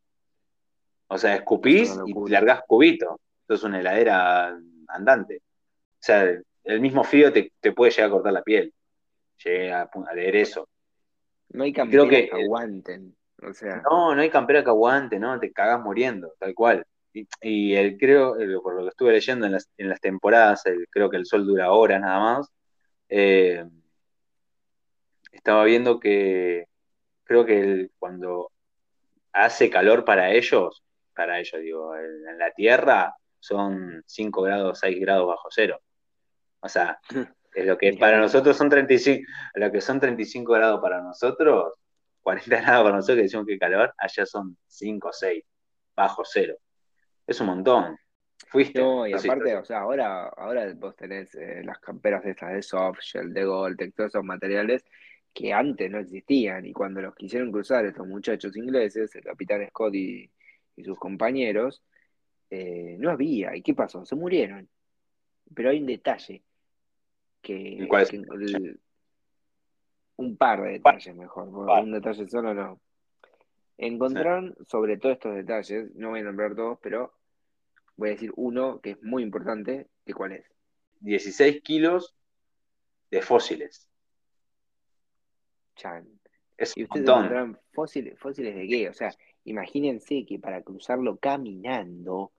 O 1.08 1.18
sea, 1.18 1.36
escupís 1.36 1.98
y 2.06 2.30
largás 2.30 2.62
cubito. 2.68 3.20
Esto 3.42 3.54
es 3.54 3.64
una 3.64 3.80
heladera 3.80 4.58
andante. 4.88 5.38
O 5.38 6.00
sea, 6.00 6.24
el 6.64 6.82
mismo 6.82 7.04
frío 7.04 7.32
te, 7.32 7.52
puede 7.74 7.92
llegar 7.92 8.10
a 8.10 8.14
cortar 8.14 8.34
la 8.34 8.44
piel. 8.44 8.74
Llegué 9.44 9.72
a, 9.72 9.90
leer 10.14 10.36
eso. 10.36 10.68
No 11.50 11.64
hay 11.64 11.74
camperas 11.74 12.10
que, 12.10 12.30
aguanten. 12.32 13.16
O 13.42 13.54
sea. 13.54 13.82
No, 13.90 14.16
no 14.16 14.22
hay 14.22 14.30
campera 14.30 14.64
que 14.64 14.70
aguante, 14.70 15.20
¿no? 15.20 15.40
Te 15.40 15.52
cagás 15.52 15.82
muriendo, 15.82 16.34
tal 16.40 16.56
cual. 16.56 16.86
Y, 17.42 17.76
el, 17.76 17.98
creo, 17.98 18.36
por 18.62 18.76
lo 18.76 18.84
que 18.84 18.90
estuve 18.90 19.14
leyendo 19.14 19.46
en 19.46 19.54
las, 19.54 19.70
en 19.78 19.90
las 19.90 20.02
temporadas, 20.02 20.64
creo 20.90 21.10
que 21.10 21.18
el 21.18 21.26
sol 21.26 21.46
dura 21.46 21.72
horas 21.72 22.02
nada 22.02 22.20
más. 22.20 22.52
Eh, 23.08 23.64
estaba 25.32 25.64
viendo 25.64 26.00
que 26.00 26.66
creo 27.24 27.46
que 27.46 27.90
cuando 28.00 28.52
hace 29.34 29.70
calor 29.70 30.04
para 30.06 30.32
ellos, 30.32 30.84
para 31.16 31.40
ellos 31.40 31.62
digo, 31.62 31.96
en, 31.96 32.38
la 32.38 32.52
Tierra 32.52 33.16
son 33.40 34.04
5 34.06 34.42
grados, 34.42 34.80
6 34.80 35.00
grados 35.00 35.28
bajo 35.28 35.50
cero. 35.52 35.80
O 36.60 36.70
sea, 36.70 37.00
es 37.54 37.66
lo 37.66 37.78
que 37.78 37.94
para 37.94 38.20
nosotros 38.20 38.58
son 38.58 38.70
35, 38.70 39.26
lo 39.56 39.72
que 39.72 39.82
son 39.82 40.00
35 40.00 40.54
grados 40.54 40.82
para 40.82 41.02
nosotros, 41.02 41.74
40 42.22 42.50
grados 42.62 42.84
para 42.84 42.96
nosotros 42.98 43.18
que 43.18 43.24
decimos 43.24 43.46
que 43.46 43.60
calor, 43.60 43.94
allá 43.98 44.26
son 44.26 44.58
5 44.68 45.08
o 45.08 45.14
6 45.14 45.44
bajo 45.96 46.24
cero. 46.26 46.56
Es 47.28 47.40
un 47.42 47.48
montón. 47.48 47.98
Fuiste. 48.48 48.80
No, 48.80 49.08
y 49.08 49.14
aparte, 49.14 49.56
o 49.56 49.66
sea, 49.66 49.80
ahora, 49.80 50.28
ahora 50.28 50.72
vos 50.76 50.96
tenés 50.96 51.34
eh, 51.36 51.62
las 51.64 51.80
camperas 51.80 52.26
estas 52.26 52.54
de 52.54 52.62
Softshell, 52.62 53.34
de 53.34 53.46
Goldtech, 53.46 53.94
todos 53.96 54.10
esos 54.10 54.24
materiales 54.24 54.86
que 55.34 55.52
antes 55.52 55.90
no 55.90 56.00
existían. 56.00 56.66
Y 56.66 56.74
cuando 56.74 57.02
los 57.02 57.16
quisieron 57.16 57.52
cruzar 57.52 57.86
estos 57.86 58.08
muchachos 58.08 58.56
ingleses, 58.56 59.16
el 59.16 59.24
capitán 59.24 59.68
Scott 59.70 59.96
y, 59.96 60.30
sus 60.84 61.00
compañeros, 61.00 61.84
eh, 62.50 62.98
no 63.00 63.10
había. 63.10 63.56
¿Y 63.56 63.62
qué 63.62 63.74
pasó? 63.74 64.06
Se 64.06 64.16
murieron. 64.16 64.68
Pero 65.54 65.70
hay 65.70 65.80
un 65.80 65.88
detalle. 65.88 66.44
Que, 67.42 67.86
cuál 67.88 68.04
es? 68.04 68.12
un 70.18 70.38
par 70.38 70.62
de 70.64 70.72
detalles 70.74 71.16
mejor. 71.16 71.48
Un 71.50 71.92
detalle 71.92 72.28
solo 72.28 72.54
no. 72.54 72.80
Encontraron 73.78 74.56
sobre 74.68 74.98
todos 74.98 75.16
estos 75.16 75.36
detalles, 75.36 75.94
no 75.96 76.12
voy 76.12 76.22
a 76.22 76.24
nombrar 76.24 76.56
todos, 76.56 76.80
pero 76.82 77.14
voy 77.98 78.10
a 78.10 78.12
decir 78.14 78.32
uno 78.36 78.80
que 78.82 78.92
es 78.92 79.04
muy 79.04 79.24
importante, 79.24 79.88
que 80.06 80.14
cuál 80.14 80.34
es. 80.34 80.46
16 81.02 81.62
kilos 81.62 82.16
de 83.12 83.22
fósiles. 83.22 83.90
Chan. 85.76 86.08
Es 86.58 86.76
y 86.78 86.84
ustedes 86.84 87.06
encontraron 87.06 87.60
fósiles, 87.74 88.18
fósiles 88.18 88.56
de 88.56 88.68
qué? 88.68 88.90
O 88.90 88.94
sea, 88.94 89.14
imagínense 89.44 90.26
que 90.26 90.40
para 90.40 90.62
cruzarlo 90.62 91.18
caminando, 91.18 92.32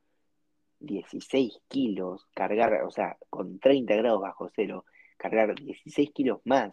16 0.80 1.60
kilos, 1.68 2.26
cargar, 2.34 2.82
o 2.82 2.90
sea, 2.90 3.18
con 3.28 3.58
30 3.58 3.94
grados 3.96 4.22
bajo 4.22 4.48
cero, 4.54 4.86
cargar 5.16 5.54
16 5.54 6.10
kilos 6.12 6.40
más, 6.44 6.72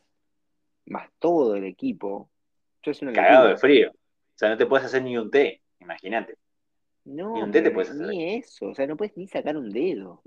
más 0.85 1.09
todo 1.19 1.55
el 1.55 1.65
equipo. 1.65 2.29
Cagado 3.13 3.49
de 3.49 3.57
frío. 3.57 3.91
O 4.35 4.37
sea, 4.37 4.49
no 4.49 4.57
te 4.57 4.65
puedes 4.65 4.85
hacer 4.85 5.03
ni 5.03 5.17
un 5.17 5.29
té, 5.29 5.61
imagínate. 5.79 6.37
No, 7.05 7.33
ni 7.33 7.43
un 7.43 7.51
té 7.51 7.61
te 7.61 7.71
puedes 7.71 7.91
hacer. 7.91 8.07
Ni 8.07 8.35
eso, 8.35 8.67
o 8.67 8.75
sea, 8.75 8.87
no 8.87 8.97
puedes 8.97 9.15
ni 9.17 9.27
sacar 9.27 9.57
un 9.57 9.69
dedo. 9.69 10.23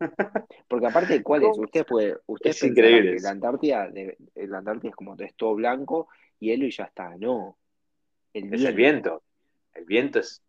Porque 0.68 0.86
aparte, 0.86 1.22
¿cuál 1.22 1.44
es? 1.44 1.58
Usted 1.58 1.86
puede, 1.86 2.16
usted 2.26 2.50
es 2.50 2.62
increíble. 2.62 3.16
Que 3.16 3.22
la 3.22 3.30
Antártida, 3.30 3.90
la 4.34 4.58
Antártida 4.58 4.90
es 4.90 4.96
como 4.96 5.14
es 5.16 5.34
todo 5.34 5.54
blanco, 5.54 6.08
hielo 6.38 6.66
y 6.66 6.70
ya 6.70 6.84
está. 6.84 7.16
No. 7.16 7.56
El 8.32 8.52
es 8.52 8.64
el 8.64 8.74
viento. 8.74 9.22
El 9.72 9.84
viento 9.84 10.18
es 10.18 10.42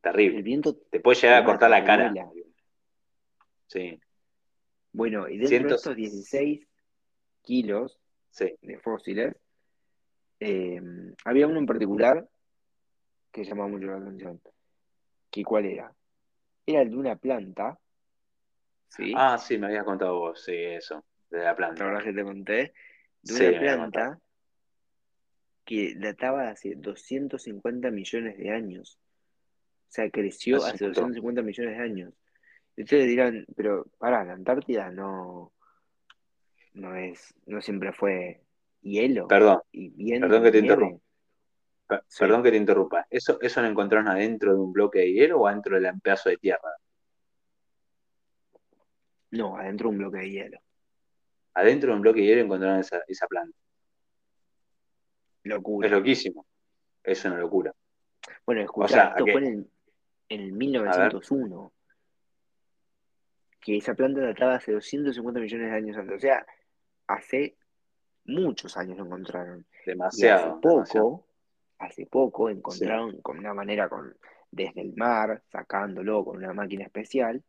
terrible. 0.00 0.38
El 0.38 0.42
viento 0.42 0.76
te 0.76 1.00
puede 1.00 1.20
llegar 1.20 1.42
a 1.42 1.44
cortar 1.44 1.70
la 1.70 1.84
cara. 1.84 2.12
Sí. 3.66 3.98
Bueno, 4.92 5.28
y 5.28 5.38
dentro 5.38 5.68
de 5.68 5.74
estos 5.74 5.96
16 5.96 6.66
kilos 7.42 7.98
de 8.38 8.78
fósiles, 8.78 9.34
eh, 10.40 10.80
había 11.24 11.46
uno 11.46 11.58
en 11.58 11.66
particular 11.66 12.26
que 13.32 13.44
llamaba 13.44 13.68
mucho 13.68 13.86
la 13.86 13.96
atención. 13.96 14.40
¿Que 15.30 15.44
¿Cuál 15.44 15.66
era? 15.66 15.92
Era 16.64 16.82
el 16.82 16.90
de 16.90 16.96
una 16.96 17.16
planta. 17.16 17.78
¿sí? 18.88 19.12
Ah, 19.14 19.38
sí, 19.38 19.58
me 19.58 19.66
habías 19.66 19.84
contado 19.84 20.18
vos, 20.18 20.42
sí, 20.42 20.54
eso, 20.54 21.04
de 21.30 21.44
la 21.44 21.54
planta. 21.54 21.84
La 21.84 21.90
verdad 21.90 22.04
que 22.04 22.12
te 22.12 22.24
conté. 22.24 22.72
De 23.22 23.48
una 23.50 23.60
planta 23.60 24.20
que 25.64 25.94
databa 25.96 26.48
hace 26.48 26.74
250 26.76 27.90
millones 27.90 28.38
de 28.38 28.50
años. 28.50 29.00
O 29.88 29.92
sea, 29.92 30.08
creció 30.10 30.58
hace 30.58 30.86
250 30.86 31.42
millones 31.42 31.76
de 31.76 31.82
años. 31.82 32.14
Y 32.76 32.82
ustedes 32.82 33.06
dirán, 33.06 33.44
pero 33.56 33.86
para, 33.98 34.24
la 34.24 34.34
Antártida 34.34 34.90
no, 34.90 35.52
no 36.74 36.94
es, 36.94 37.34
no 37.46 37.60
siempre 37.60 37.92
fue 37.92 38.45
hielo. 38.86 39.28
Perdón. 39.28 39.60
perdón 40.20 40.42
que 40.42 40.50
te 40.50 40.58
interrumpa. 40.58 41.02
Perdón 42.18 42.42
que 42.42 42.50
te 42.50 42.56
interrumpa. 42.56 43.06
¿Eso, 43.10 43.38
¿Eso 43.40 43.62
lo 43.62 43.68
encontraron 43.68 44.08
adentro 44.08 44.52
de 44.52 44.60
un 44.60 44.72
bloque 44.72 45.00
de 45.00 45.12
hielo 45.12 45.40
o 45.40 45.46
adentro 45.46 45.80
de 45.80 45.90
un 45.90 46.00
pedazo 46.00 46.28
de 46.30 46.36
tierra? 46.36 46.70
No, 49.30 49.56
adentro 49.56 49.88
de 49.88 49.94
un 49.94 49.98
bloque 49.98 50.18
de 50.18 50.30
hielo. 50.30 50.58
Adentro 51.54 51.90
de 51.90 51.96
un 51.96 52.02
bloque 52.02 52.20
de 52.20 52.26
hielo 52.26 52.42
encontraron 52.42 52.80
esa, 52.80 53.26
planta. 53.28 53.56
Locura. 55.44 55.86
Es 55.86 55.92
loquísimo. 55.92 56.46
Es 57.02 57.24
una 57.24 57.38
locura. 57.38 57.72
Bueno, 58.44 58.62
escucha, 58.62 59.10
esto 59.10 59.24
fue 59.24 59.46
en 59.46 59.70
el, 60.28 60.52
1901. 60.52 61.72
Que 63.60 63.76
esa 63.78 63.94
planta 63.94 64.20
databa 64.20 64.56
hace 64.56 64.72
250 64.72 65.40
millones 65.40 65.70
de 65.70 65.76
años 65.76 65.96
antes. 65.96 66.16
O 66.16 66.20
sea, 66.20 66.44
hace 67.06 67.56
muchos 68.26 68.76
años 68.76 68.98
lo 68.98 69.04
encontraron. 69.06 69.66
Demasiado. 69.84 70.60
hace 70.60 70.60
poco, 70.60 71.26
hace 71.78 72.06
poco 72.06 72.50
encontraron 72.50 73.20
con 73.22 73.38
una 73.38 73.54
manera 73.54 73.88
con 73.88 74.14
desde 74.50 74.80
el 74.80 74.94
mar, 74.94 75.42
sacándolo 75.50 76.24
con 76.24 76.38
una 76.38 76.52
máquina 76.52 76.84
especial, 76.84 77.42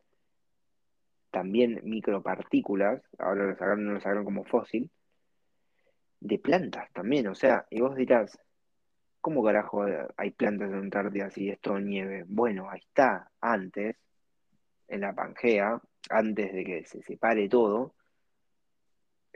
también 1.32 1.80
micropartículas, 1.84 3.02
ahora 3.18 3.46
lo 3.46 3.54
sacaron, 3.54 3.94
lo 3.94 4.00
sacaron 4.00 4.26
como 4.26 4.44
fósil, 4.44 4.90
de 6.20 6.40
plantas 6.40 6.92
también, 6.94 7.28
o 7.28 7.36
sea, 7.36 7.66
y 7.70 7.82
vos 7.82 7.96
dirás, 7.96 8.38
¿cómo 9.22 9.44
carajo 9.44 9.86
hay 10.18 10.32
plantas 10.32 10.70
en 10.70 10.76
Antártida 10.76 11.30
si 11.30 11.50
es 11.50 11.60
todo 11.60 11.80
nieve? 11.80 12.24
Bueno, 12.28 12.70
ahí 12.70 12.80
está, 12.80 13.30
antes, 13.40 13.96
en 14.88 15.02
la 15.02 15.14
Pangea, 15.14 15.82
antes 16.10 16.54
de 16.54 16.64
que 16.64 16.86
se 16.86 17.02
separe 17.04 17.48
todo, 17.50 17.94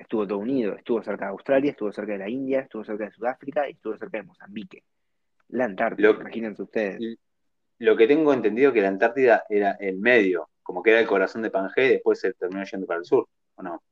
estuvo 0.01 0.27
todo 0.27 0.39
unido, 0.39 0.75
estuvo 0.75 1.01
cerca 1.03 1.25
de 1.25 1.31
Australia, 1.31 1.71
estuvo 1.71 1.91
cerca 1.91 2.13
de 2.13 2.17
la 2.17 2.29
India, 2.29 2.61
estuvo 2.61 2.83
cerca 2.83 3.05
de 3.05 3.11
Sudáfrica 3.11 3.69
y 3.69 3.73
estuvo 3.73 3.97
cerca 3.97 4.17
de 4.17 4.23
Mozambique. 4.23 4.83
La 5.49 5.65
Antártida, 5.65 6.09
imagínense 6.09 6.63
ustedes. 6.63 7.17
Lo 7.77 7.95
que 7.95 8.07
tengo 8.07 8.33
entendido 8.33 8.73
que 8.73 8.81
la 8.81 8.87
Antártida 8.87 9.43
era 9.49 9.71
el 9.79 9.99
medio, 9.99 10.49
como 10.63 10.81
que 10.81 10.91
era 10.91 10.99
el 10.99 11.07
corazón 11.07 11.41
de 11.41 11.51
Pangea 11.51 11.85
y 11.85 11.89
después 11.89 12.19
se 12.19 12.33
terminó 12.33 12.63
yendo 12.63 12.87
para 12.87 12.99
el 12.99 13.05
sur, 13.05 13.27
¿o 13.55 13.63
no? 13.63 13.83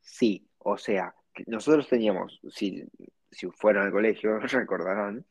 Sí, 0.00 0.48
o 0.58 0.78
sea, 0.78 1.14
nosotros 1.46 1.88
teníamos, 1.88 2.40
si, 2.50 2.84
si 3.30 3.48
fueron 3.50 3.86
al 3.86 3.92
colegio, 3.92 4.38
recordarán, 4.40 5.24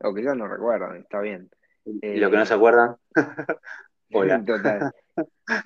o 0.00 0.14
quizás 0.14 0.36
no 0.36 0.46
recuerdan, 0.46 0.96
está 0.96 1.20
bien. 1.20 1.50
¿Y 1.84 2.16
lo 2.16 2.30
que 2.30 2.36
no 2.36 2.44
se 2.44 2.54
acuerdan? 2.54 2.96
Total. 4.46 4.92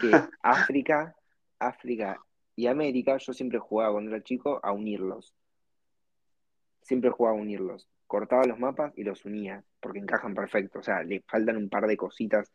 Que 0.00 0.10
África, 0.42 1.14
África 1.58 2.18
y 2.54 2.66
América, 2.66 3.16
yo 3.18 3.32
siempre 3.32 3.58
jugaba 3.58 3.92
cuando 3.92 4.10
era 4.10 4.22
chico 4.22 4.60
a 4.62 4.72
unirlos. 4.72 5.34
Siempre 6.82 7.10
jugaba 7.10 7.36
a 7.36 7.40
unirlos. 7.40 7.88
Cortaba 8.06 8.44
los 8.44 8.58
mapas 8.58 8.92
y 8.96 9.04
los 9.04 9.24
unía, 9.24 9.64
porque 9.80 9.98
encajan 9.98 10.34
perfecto. 10.34 10.80
O 10.80 10.82
sea, 10.82 11.02
le 11.02 11.22
faltan 11.26 11.56
un 11.56 11.70
par 11.70 11.86
de 11.86 11.96
cositas 11.96 12.52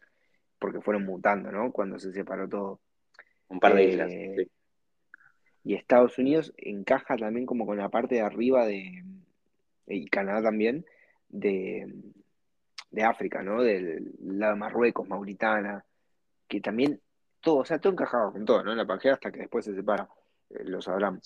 porque 0.60 0.82
fueron 0.82 1.06
mutando, 1.06 1.52
¿no? 1.52 1.72
Cuando 1.72 1.98
se 1.98 2.12
separó 2.12 2.48
todo. 2.48 2.80
Un 3.48 3.60
par 3.60 3.74
de 3.74 3.84
islas. 3.86 4.12
Eh, 4.12 4.48
y 5.64 5.74
Estados 5.74 6.18
Unidos 6.18 6.54
encaja 6.58 7.18
también 7.18 7.46
como 7.46 7.66
con 7.66 7.78
la 7.78 7.90
parte 7.90 8.16
de 8.16 8.22
arriba 8.22 8.66
de. 8.66 9.04
Y 9.88 10.08
Canadá 10.08 10.44
también, 10.44 10.86
de, 11.30 11.88
de 12.92 13.04
África, 13.04 13.42
¿no? 13.42 13.64
Del 13.64 14.14
lado 14.20 14.54
de 14.54 14.60
Marruecos, 14.60 15.08
Mauritana, 15.08 15.86
que 16.48 16.62
también 16.62 17.02
todo, 17.48 17.60
o 17.60 17.66
sea, 17.66 17.80
todo 17.80 17.94
encajado 17.94 18.34
con 18.34 18.44
todo, 18.44 18.62
¿no? 18.62 18.72
En 18.74 18.78
la 18.78 18.86
Pangea 18.86 19.14
hasta 19.14 19.32
que 19.32 19.40
después 19.40 19.64
se 19.64 19.74
separa, 19.74 20.10
eh, 20.50 20.66
lo 20.66 20.82
sabrán. 20.82 21.22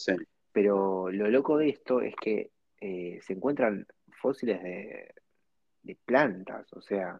Pero 0.51 1.09
lo 1.09 1.27
loco 1.29 1.57
de 1.57 1.69
esto 1.69 1.99
es 1.99 2.15
que 2.15 2.51
eh, 2.79 3.19
se 3.25 3.33
encuentran 3.33 3.87
fósiles 4.21 4.61
de, 4.61 5.15
plantas, 6.05 6.71
o 6.73 6.81
sea, 6.81 7.19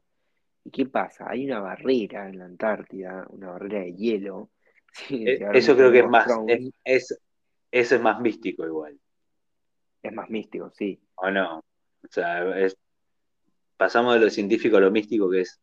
¿y 0.64 0.70
qué 0.70 0.86
pasa? 0.86 1.26
Hay 1.28 1.48
una 1.48 1.62
barrera 1.62 2.30
en 2.30 2.38
la 2.38 2.46
Antártida, 2.46 3.26
una 3.30 3.52
barrera 3.54 3.80
de 3.80 3.94
hielo. 3.96 4.52
Eh, 5.10 5.40
eso 5.54 5.74
creo 5.74 5.90
que 5.90 6.00
es 6.00 6.08
más, 6.10 6.28
es, 6.84 7.18
eso 7.72 7.96
es 7.96 8.02
más 8.02 8.20
místico 8.20 8.66
igual. 8.66 9.00
Es 10.04 10.12
más 10.12 10.30
místico, 10.30 10.70
sí. 10.70 11.02
¿O 11.16 11.32
no? 11.32 11.60
O 11.60 12.08
sea, 12.10 12.44
pasamos 13.78 14.16
de 14.16 14.20
lo 14.20 14.30
científico 14.30 14.76
a 14.76 14.82
lo 14.82 14.92
místico, 14.92 15.30
que 15.30 15.42
es 15.42 15.62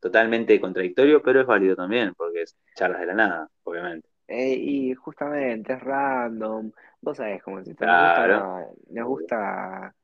totalmente 0.00 0.60
contradictorio, 0.60 1.22
pero 1.22 1.40
es 1.40 1.46
válido 1.46 1.76
también, 1.76 2.14
porque 2.14 2.42
es 2.42 2.56
charlas 2.74 3.00
de 3.00 3.06
la 3.06 3.14
nada, 3.14 3.50
obviamente. 3.64 4.08
Eh, 4.26 4.54
y 4.54 4.94
justamente 4.94 5.72
es 5.72 5.80
random, 5.80 6.70
vos 7.00 7.16
sabés 7.16 7.42
cómo 7.42 7.60
es 7.60 7.74
Claro. 7.74 8.74
Nos 8.90 9.06
gusta, 9.06 9.94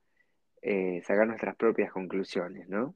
eh, 0.62 1.02
sacar 1.04 1.26
nuestras 1.26 1.56
propias 1.56 1.92
conclusiones, 1.92 2.68
¿no? 2.68 2.94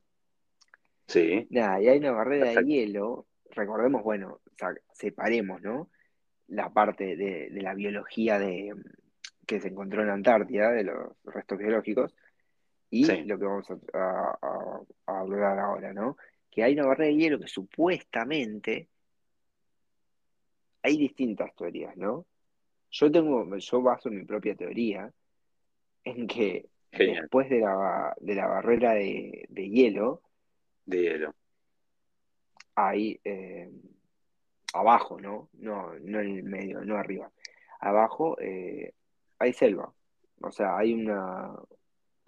Sí, 1.07 1.47
Nada, 1.51 1.81
y 1.81 1.89
hay 1.89 1.99
una 1.99 2.13
barrera 2.13 2.51
de 2.51 2.65
hielo, 2.65 3.27
recordemos, 3.51 4.03
bueno, 4.03 4.41
separemos, 4.93 5.61
¿no? 5.63 5.91
La 6.49 6.71
parte 6.71 7.17
de, 7.17 7.49
de 7.51 7.63
la 7.63 7.75
biología 7.75 8.39
de, 8.39 8.75
que 9.47 9.61
se 9.61 9.69
encontró 9.69 10.03
en 10.03 10.09
la 10.09 10.15
Antártida, 10.15 10.71
de 10.71 10.85
los 10.85 11.17
restos 11.25 11.59
biológicos, 11.59 12.15
y 12.91 13.05
Sí, 13.05 13.25
lo 13.25 13.39
que 13.39 13.45
vamos 13.45 13.71
a, 13.71 13.75
a- 13.95 14.39
a- 14.41 14.81
a 15.07 15.21
hablar 15.21 15.59
ahora, 15.59 15.93
¿no? 15.93 16.17
Que 16.51 16.63
hay 16.65 16.73
una 16.75 16.87
barrera 16.87 17.09
de 17.11 17.17
hielo 17.17 17.39
que 17.39 17.49
supuestamente 17.49 18.89
hay 20.83 20.97
distintas 20.97 21.55
teorías, 21.55 21.97
¿no? 21.97 22.25
Yo 22.91 23.11
tengo, 23.13 23.57
yo 23.57 23.83
baso 23.83 24.11
mi 24.11 24.25
propia 24.25 24.55
teoría 24.55 25.13
en 26.05 26.27
que 26.27 26.69
genial. 26.93 27.23
después 27.23 27.51
de 27.51 27.61
la, 27.61 28.15
de 28.19 28.35
la 28.35 28.47
barrera 28.47 28.93
de, 28.95 29.47
de 29.51 29.69
hielo 29.69 30.23
De 30.87 31.03
hielo. 31.03 31.35
hay 32.75 33.21
eh, 33.25 33.71
abajo, 34.73 35.21
¿no? 35.21 35.51
No, 35.55 35.93
no 36.01 36.21
en 36.21 36.37
el 36.39 36.43
medio, 36.45 36.81
no 36.85 36.97
arriba. 36.97 37.31
Abajo 37.81 38.39
eh, 38.41 38.93
hay 39.39 39.53
selva, 39.53 39.93
o 40.41 40.51
sea, 40.51 40.77
hay 40.79 40.95
una, 40.95 41.53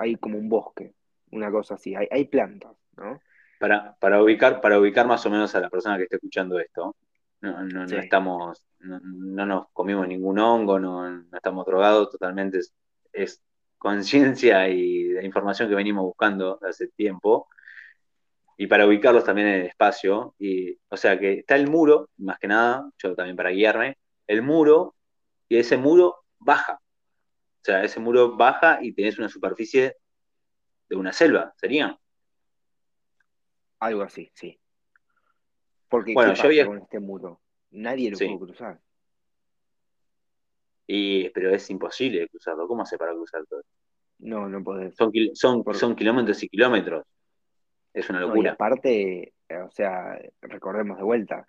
hay 0.00 0.16
como 0.16 0.38
un 0.38 0.49
bosque, 0.49 0.95
una 1.30 1.50
cosa 1.50 1.75
así, 1.75 1.95
hay, 1.95 2.09
hay 2.11 2.25
plantas, 2.25 2.75
¿no? 2.97 3.21
Para, 3.59 3.95
para 4.00 4.23
ubicar, 4.23 4.61
para 4.62 4.78
ubicar 4.78 5.07
más 5.07 5.25
o 5.26 5.30
menos 5.30 5.54
a 5.54 5.61
la 5.61 5.69
persona 5.69 5.99
que 5.99 6.04
esté 6.04 6.16
escuchando 6.16 6.59
esto, 6.59 6.97
no, 7.42 7.62
no, 7.64 7.83
no 7.83 7.88
Sí, 7.88 7.97
estamos, 7.97 8.64
no, 8.78 8.99
no 9.02 9.47
nos 9.47 9.66
comimos 9.73 10.09
ningún 10.09 10.38
hongo, 10.38 10.78
no, 10.78 11.09
no 11.11 11.37
estamos 11.37 11.66
drogados, 11.66 12.11
totalmente 12.11 12.59
es, 12.59 12.73
es 13.12 13.42
conciencia 13.76 14.69
y 14.69 15.09
de 15.09 15.25
información 15.25 15.69
que 15.69 15.75
venimos 15.75 16.04
buscando 16.04 16.59
hace 16.62 16.88
tiempo, 16.88 17.49
y 18.57 18.66
para 18.66 18.87
ubicarlos 18.87 19.25
también 19.25 19.49
en 19.49 19.61
el 19.61 19.66
espacio, 19.66 20.35
y, 20.38 20.78
o 20.88 20.97
sea 20.97 21.19
que 21.19 21.40
está 21.40 21.57
el 21.57 21.69
muro, 21.69 22.09
más 22.16 22.38
que 22.38 22.49
nada, 22.49 22.90
yo 22.99 23.14
también 23.14 23.37
para 23.37 23.50
guiarme, 23.50 23.99
el 24.26 24.40
muro, 24.42 24.95
y 25.49 25.59
ese 25.59 25.76
muro 25.76 26.25
baja, 26.38 26.80
o 27.61 27.64
sea, 27.64 27.85
ese 27.85 28.00
muro 28.00 28.37
baja 28.37 28.79
y 28.83 28.93
tenés 28.93 29.19
una 29.19 29.29
superficie 29.29 29.97
de 30.88 30.97
una 30.97 31.12
selva, 31.12 31.52
sería. 31.57 31.99
algo 33.81 34.02
así, 34.02 34.31
sí. 34.35 34.59
Porque, 35.88 36.14
¿qué 36.14 36.14
Bueno, 36.14 36.35
yo 36.35 36.37
pasa 36.37 36.47
había, 36.47 36.67
con 36.67 36.79
este 36.79 37.00
muro? 37.00 37.40
Nadie 37.73 38.11
lo 38.11 38.21
pudo 38.23 38.29
sí, 38.29 38.38
cruzar. 38.38 38.81
y, 40.87 41.29
pero 41.31 41.50
es 41.55 41.69
imposible 41.71 42.29
cruzarlo, 42.29 42.67
¿cómo 42.67 42.83
hace 42.83 42.99
para 42.99 43.12
cruzar 43.12 43.45
todo? 43.47 43.62
No, 44.19 44.49
no 44.49 44.62
podés. 44.62 44.95
Son, 44.97 45.12
son, 45.35 45.64
Por, 45.64 45.76
son 45.76 45.97
kilómetros 45.97 46.43
y 46.43 46.49
kilómetros, 46.49 47.07
es 47.93 48.09
una 48.11 48.21
no, 48.21 48.37
y 48.37 48.43
locura. 48.43 48.52
aparte, 48.52 49.35
o 49.67 49.71
sea, 49.71 50.19
recordemos 50.43 50.99
de 50.99 51.05
vuelta, 51.05 51.47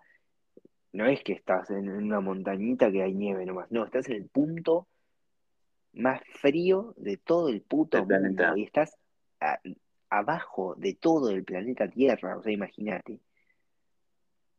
no 0.94 1.06
es 1.06 1.24
que 1.24 1.34
estás 1.34 1.70
en 1.72 1.90
una 1.90 2.20
montañita 2.20 2.92
que 2.92 3.02
hay 3.04 3.14
nieve 3.14 3.46
nomás, 3.46 3.72
no, 3.72 3.86
estás 3.86 4.08
en 4.10 4.16
el 4.18 4.30
punto 4.30 4.88
más 5.94 6.22
frío 6.40 6.94
de 6.98 7.18
todo 7.18 7.50
el 7.50 7.62
puto 7.62 7.98
El 7.98 8.04
mundo 8.04 8.18
planeta, 8.20 8.54
y 8.58 8.64
estás 8.64 8.98
a- 9.40 9.60
abajo 10.10 10.76
de 10.76 10.94
todo 10.96 11.30
el 11.32 11.44
planeta 11.44 11.88
Tierra, 11.90 12.38
o 12.38 12.44
sea, 12.44 12.52
imagínate. 12.52 13.20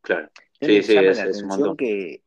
claro. 0.00 0.30
¿No 0.61 0.68
Sí, 0.68 0.83
sí, 0.83 0.94
llama 0.94 1.11
es, 1.11 1.16
la 1.18 1.24
es 1.24 1.42
un 1.42 1.48
atención 1.48 1.59
montón. 1.61 1.76
que, 1.76 2.22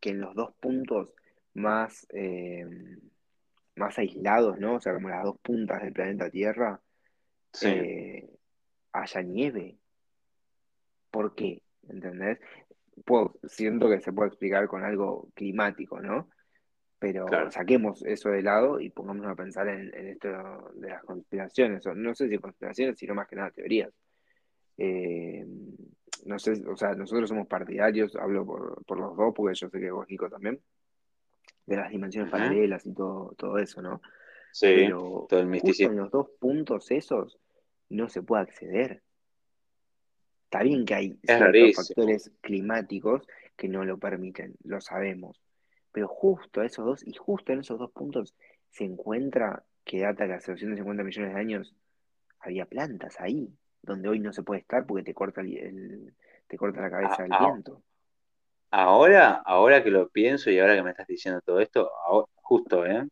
que 0.00 0.10
en 0.10 0.20
los 0.20 0.34
dos 0.34 0.52
puntos 0.60 1.10
más, 1.54 2.06
eh, 2.10 2.66
más 3.76 3.98
aislados, 3.98 4.58
¿no? 4.58 4.76
O 4.76 4.80
sea, 4.80 4.94
como 4.94 5.08
las 5.08 5.24
dos 5.24 5.38
puntas 5.40 5.82
del 5.82 5.92
planeta 5.92 6.30
Tierra, 6.30 6.80
Sí, 7.52 7.68
eh, 7.68 8.28
haya 8.92 9.22
nieve? 9.22 9.78
¿Por 11.10 11.34
qué? 11.34 11.62
¿Entendés? 11.88 12.38
Puedo- 13.04 13.38
siento 13.48 13.88
que 13.88 14.00
se 14.00 14.12
puede 14.12 14.28
explicar 14.28 14.66
con 14.68 14.84
algo 14.84 15.28
climático, 15.34 16.00
¿no? 16.00 16.28
Pero 16.98 17.26
claro. 17.26 17.50
saquemos 17.50 18.02
eso 18.06 18.30
de 18.30 18.42
lado 18.42 18.80
y 18.80 18.90
pongámonos 18.90 19.30
a 19.30 19.36
pensar 19.36 19.68
en, 19.68 19.94
en 19.94 20.08
esto 20.08 20.28
de 20.74 20.88
las 20.88 21.04
conspiraciones, 21.04 21.86
o 21.86 21.94
no 21.94 22.14
sé 22.14 22.28
si 22.28 22.38
conspiraciones, 22.38 22.98
sino 22.98 23.14
más 23.14 23.28
que 23.28 23.36
nada 23.36 23.50
teorías. 23.50 23.92
Eh, 24.78 25.44
no 26.24 26.38
sé, 26.38 26.52
o 26.66 26.76
sea, 26.76 26.94
nosotros 26.94 27.28
somos 27.28 27.46
partidarios, 27.46 28.16
hablo 28.16 28.44
por, 28.44 28.84
por 28.84 28.98
los 28.98 29.16
dos, 29.16 29.32
porque 29.34 29.54
yo 29.54 29.68
sé 29.68 29.78
que 29.78 29.90
vos, 29.90 30.06
Nico, 30.08 30.28
también, 30.28 30.60
de 31.66 31.76
las 31.76 31.90
dimensiones 31.90 32.30
paralelas 32.30 32.86
y 32.86 32.94
todo, 32.94 33.34
todo 33.36 33.58
eso, 33.58 33.82
¿no? 33.82 34.00
Sí, 34.52 34.68
Pero 34.74 35.26
todo 35.28 35.40
el 35.40 35.54
en 35.54 35.96
los 35.96 36.10
dos 36.10 36.30
puntos 36.40 36.90
esos 36.90 37.38
no 37.90 38.08
se 38.08 38.22
puede 38.22 38.42
acceder. 38.44 39.02
Está 40.44 40.62
bien 40.62 40.84
que 40.84 40.94
hay 40.94 41.18
ciertos 41.22 41.74
factores 41.74 42.32
climáticos 42.40 43.26
que 43.56 43.68
no 43.68 43.84
lo 43.84 43.98
permiten, 43.98 44.54
lo 44.64 44.80
sabemos. 44.80 45.42
Pero 45.96 46.08
justo 46.08 46.62
esos 46.62 46.84
dos, 46.86 47.06
y 47.06 47.14
justo 47.14 47.52
en 47.52 47.60
esos 47.60 47.78
dos 47.80 47.90
puntos, 47.92 48.34
se 48.70 48.84
encuentra 48.84 49.64
que 49.84 50.00
data 50.02 50.26
que 50.28 50.34
hace 50.34 50.52
250 50.52 51.04
millones 51.04 51.34
de 51.34 51.40
años 51.40 51.74
había 52.40 52.66
plantas 52.66 53.20
ahí, 53.20 53.52
donde 53.82 54.08
hoy 54.10 54.20
no 54.20 54.32
se 54.32 54.42
puede 54.44 54.60
estar 54.62 54.86
porque 54.86 55.04
te 55.04 55.14
corta 55.14 55.42
el, 55.42 55.56
el- 55.58 56.14
te 56.48 56.58
corta 56.58 56.82
la 56.82 56.90
A- 56.98 56.98
cabeza 56.98 57.24
el 57.26 57.34
a- 57.36 57.36
viento. 57.36 57.82
ahora, 58.70 59.42
ahora 59.44 59.82
que 59.82 59.90
lo 59.90 60.08
pienso 60.10 60.50
y 60.50 60.58
ahora 60.58 60.74
que 60.76 60.82
me 60.82 60.90
estás 60.90 61.06
diciendo 61.06 61.40
todo 61.44 61.60
esto, 61.60 61.90
ahora- 62.06 62.28
justo, 62.36 62.86
¿eh? 62.86 63.06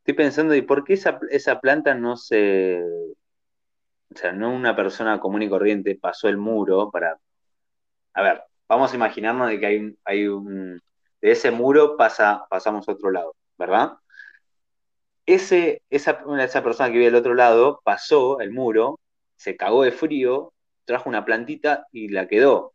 Estoy 0.00 0.14
pensando, 0.14 0.54
¿y 0.56 0.62
por 0.62 0.84
qué 0.84 0.94
esa, 0.94 1.18
esa 1.30 1.60
planta 1.60 1.94
no 1.94 2.16
se, 2.16 2.82
o 4.14 4.16
sea, 4.16 4.32
no 4.32 4.54
una 4.54 4.76
persona 4.76 5.20
común 5.20 5.42
y 5.42 5.48
corriente 5.48 5.96
pasó 6.00 6.28
el 6.28 6.36
muro 6.38 6.90
para, 6.90 7.18
a 8.14 8.22
ver, 8.22 8.42
vamos 8.68 8.92
a 8.92 8.96
imaginarnos 8.96 9.48
de 9.50 9.60
que 9.60 9.66
hay 9.66 9.98
hay 10.04 10.28
un, 10.28 10.80
de 11.24 11.30
ese 11.30 11.50
muro 11.50 11.96
pasa, 11.96 12.44
pasamos 12.50 12.86
a 12.86 12.92
otro 12.92 13.10
lado, 13.10 13.34
¿verdad? 13.56 13.94
Ese, 15.24 15.80
esa, 15.88 16.22
esa 16.38 16.62
persona 16.62 16.88
que 16.88 16.98
vive 16.98 17.06
del 17.06 17.14
otro 17.14 17.32
lado 17.32 17.80
pasó 17.82 18.40
el 18.40 18.50
muro, 18.52 19.00
se 19.36 19.56
cagó 19.56 19.84
de 19.84 19.92
frío, 19.92 20.52
trajo 20.84 21.08
una 21.08 21.24
plantita 21.24 21.86
y 21.92 22.08
la 22.08 22.28
quedó. 22.28 22.74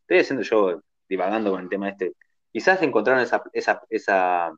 Estoy 0.00 0.18
haciendo 0.18 0.42
yo 0.42 0.82
divagando 1.08 1.52
con 1.52 1.62
el 1.62 1.70
tema 1.70 1.88
este. 1.88 2.12
Quizás 2.52 2.82
encontraron 2.82 3.22
esa, 3.22 3.42
esa, 3.54 3.80
esa, 3.88 4.52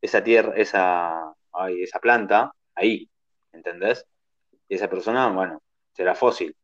esa 0.00 0.24
tierra, 0.24 0.54
esa, 0.56 1.34
ay, 1.52 1.82
esa 1.82 1.98
planta 1.98 2.50
ahí, 2.74 3.10
¿entendés? 3.52 4.06
Y 4.68 4.76
esa 4.76 4.88
persona, 4.88 5.28
bueno, 5.28 5.60
será 5.92 6.14
fósil. 6.14 6.56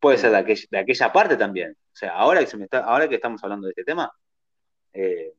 Puede 0.00 0.16
ser 0.16 0.30
Sí, 0.30 0.32
de, 0.32 0.38
aquella, 0.38 0.64
de 0.70 0.78
aquella 0.78 1.12
parte 1.12 1.36
también. 1.36 1.76
O 1.98 2.00
sea, 2.00 2.12
ahora 2.12 2.38
que, 2.38 2.46
se 2.46 2.56
me 2.56 2.62
está, 2.66 2.84
ahora 2.84 3.08
que 3.08 3.16
estamos 3.16 3.42
hablando 3.42 3.66
de 3.66 3.72
este 3.72 3.82
tema, 3.82 4.08
eh, 4.92 5.34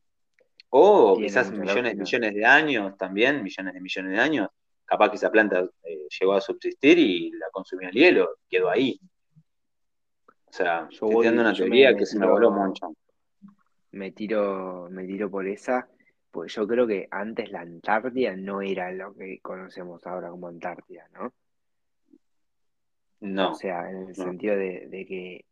o 0.71 1.13
tiene 1.13 1.27
quizás 1.27 1.51
millones, 1.53 1.95
millones 1.95 2.35
de 2.35 2.45
años 2.45 2.97
también, 2.97 3.41
millones 3.41 3.73
de 3.73 3.79
millones 3.79 4.11
de 4.11 4.19
años, 4.19 4.49
capaz 4.83 5.09
que 5.09 5.15
esa 5.15 5.31
planta 5.31 5.65
eh, 5.83 6.07
llegó 6.19 6.33
a 6.33 6.41
subsistir 6.41 6.99
y 6.99 7.31
la 7.31 7.45
consumió 7.53 7.87
el 7.87 7.95
hielo, 7.95 8.39
quedó 8.49 8.69
ahí. 8.69 8.99
O 10.47 10.51
sea, 10.51 10.89
Yo 10.89 11.07
estoy 11.07 11.13
voy, 11.13 11.27
una 11.29 11.53
yo 11.53 11.65
me, 11.69 11.69
teoría 11.69 11.91
me 11.91 11.97
que 11.97 12.05
se 12.05 12.19
me 12.19 12.27
voló 12.27 12.51
mucho. 12.51 12.93
me 13.91 14.11
tiro, 14.11 14.89
me 14.91 15.05
tiro 15.05 15.29
por 15.31 15.47
esa, 15.47 15.87
porque 16.29 16.51
yo 16.51 16.67
creo 16.67 16.85
que 16.87 17.07
antes 17.09 17.51
la 17.51 17.61
Antártida 17.61 18.35
no 18.35 18.61
era 18.61 18.91
lo 18.91 19.15
que 19.15 19.39
conocemos 19.41 20.05
ahora 20.05 20.29
como 20.29 20.47
Antártida, 20.49 21.07
¿no? 21.13 21.27
O 21.27 21.33
No, 23.21 23.53
sea, 23.53 23.89
en 23.89 23.97
el 23.97 24.07
no. 24.07 24.13
sentido 24.13 24.55
de, 24.57 24.87
de 24.89 25.05
que, 25.05 25.45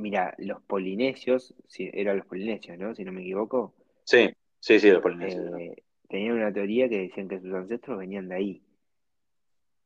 mira, 0.00 0.34
los 0.38 0.62
polinesios, 0.62 1.54
si 1.68 1.90
eran 1.92 2.16
los 2.18 2.26
polinesios, 2.26 2.78
¿no? 2.78 2.94
Si 2.94 3.04
no 3.04 3.12
me 3.12 3.20
equivoco, 3.22 3.74
Sí, 4.04 4.28
sí, 4.58 4.80
sí, 4.80 4.90
los 4.90 5.02
polinesios. 5.02 5.50
¿no? 5.50 5.58
eh, 5.58 5.84
tenían 6.08 6.34
una 6.34 6.52
teoría 6.52 6.88
que 6.88 6.98
decían 6.98 7.28
que 7.28 7.40
sus 7.40 7.52
ancestros 7.54 7.98
venían 7.98 8.28
de 8.28 8.34
ahí. 8.34 8.62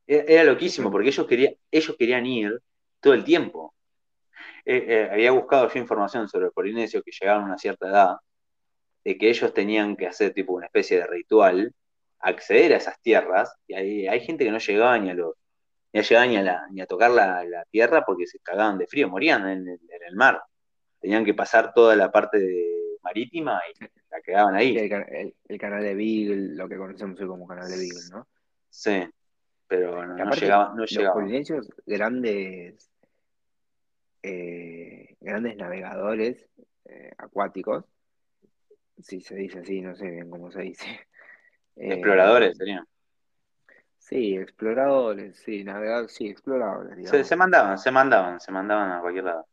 Era 0.07 0.25
era 0.25 0.45
loquísimo 0.45 0.91
porque 0.91 1.09
ellos, 1.09 1.27
quería, 1.27 1.53
ellos 1.71 1.97
querían 1.99 2.25
ir 2.25 2.59
todo 3.01 3.13
el 3.13 3.25
tiempo. 3.25 3.75
Eh, 4.65 4.85
eh, 4.89 5.09
había 5.13 5.33
buscado 5.33 5.69
yo 5.69 5.79
información 5.79 6.27
sobre 6.29 6.47
los 6.47 6.55
polinesios 6.55 7.03
que 7.05 7.11
llegaron 7.11 7.43
a 7.43 7.47
una 7.47 7.59
cierta 7.59 7.89
edad, 7.89 8.17
de 9.05 9.19
que 9.19 9.29
ellos 9.29 9.53
tenían 9.53 9.97
que 9.97 10.07
hacer 10.07 10.33
tipo 10.33 10.55
una 10.55 10.67
especie 10.67 10.99
de 10.99 11.07
ritual, 11.07 11.75
acceder 12.21 12.73
a 12.73 12.79
esas 12.79 12.99
tierras, 13.03 13.55
y 13.67 13.75
hay, 13.75 14.07
hay 14.09 14.21
gente 14.21 14.45
que 14.45 14.51
no 14.51 14.59
llegaba 14.59 14.99
ni 14.99 15.11
a 15.11 15.15
los, 15.15 15.35
ni 15.95 16.01
a 16.01 16.03
llegar 16.03 16.29
ni 16.29 16.37
a, 16.37 16.43
la- 16.43 16.67
ni 16.71 16.81
a 16.81 16.87
tocar 16.87 17.11
la, 17.13 17.45
la 17.45 17.65
tierra 17.67 18.05
porque 18.05 18.27
se 18.27 18.41
cagaban 18.41 18.79
de 18.79 18.87
frío, 18.89 19.09
morían 19.09 19.49
en 19.49 19.69
el, 19.69 19.81
en 19.89 20.03
el 20.09 20.17
mar. 20.17 20.43
Tenían 21.01 21.25
que 21.25 21.35
pasar 21.35 21.73
toda 21.73 21.95
la 21.95 22.11
parte 22.11 22.39
de- 22.39 22.99
marítima 23.01 23.61
y 23.69 23.85
la 24.11 24.21
quedaban 24.21 24.57
ahí. 24.57 24.77
El, 24.77 25.59
canal 25.59 25.83
de 25.83 25.95
Beagle, 25.95 26.57
lo 26.57 26.69
que 26.69 26.77
conocemos 26.77 27.21
hoy 27.21 27.29
como 27.29 27.47
canal 27.47 27.69
de 27.69 27.77
Beagle, 27.77 28.09
¿no? 28.11 28.27
Sí, 28.71 29.05
pero 29.69 30.05
no, 30.05 30.35
llegaba, 30.35 30.75
no 30.75 30.85
Los 30.85 31.13
polinesios, 31.13 31.69
grandes, 31.87 32.91
eh, 34.23 35.15
grandes 35.21 35.57
navegadores 35.57 36.49
eh, 36.87 37.13
acuáticos, 37.19 37.85
si 39.01 39.21
se 39.21 39.37
dice 39.37 39.61
así, 39.61 39.81
no 39.81 39.95
sé 39.95 40.11
bien 40.11 40.29
cómo 40.31 40.51
se 40.51 40.63
dice. 40.63 40.87
Exploradores 41.77 42.53
eh, 42.53 42.55
serían. 42.57 42.87
Sí, 44.05 44.37
exploradores, 44.37 45.39
sí, 45.39 45.65
navegadores, 45.65 46.13
sí, 46.13 46.29
exploradores. 46.29 47.09
Se, 47.09 47.25
se, 47.25 47.37
mandaban, 47.37 47.79
se 47.79 47.91
mandaban, 47.91 48.39
se 48.39 48.53
mandaban 48.53 48.93
a 48.93 49.01
cualquier 49.01 49.25
lado. 49.25 49.47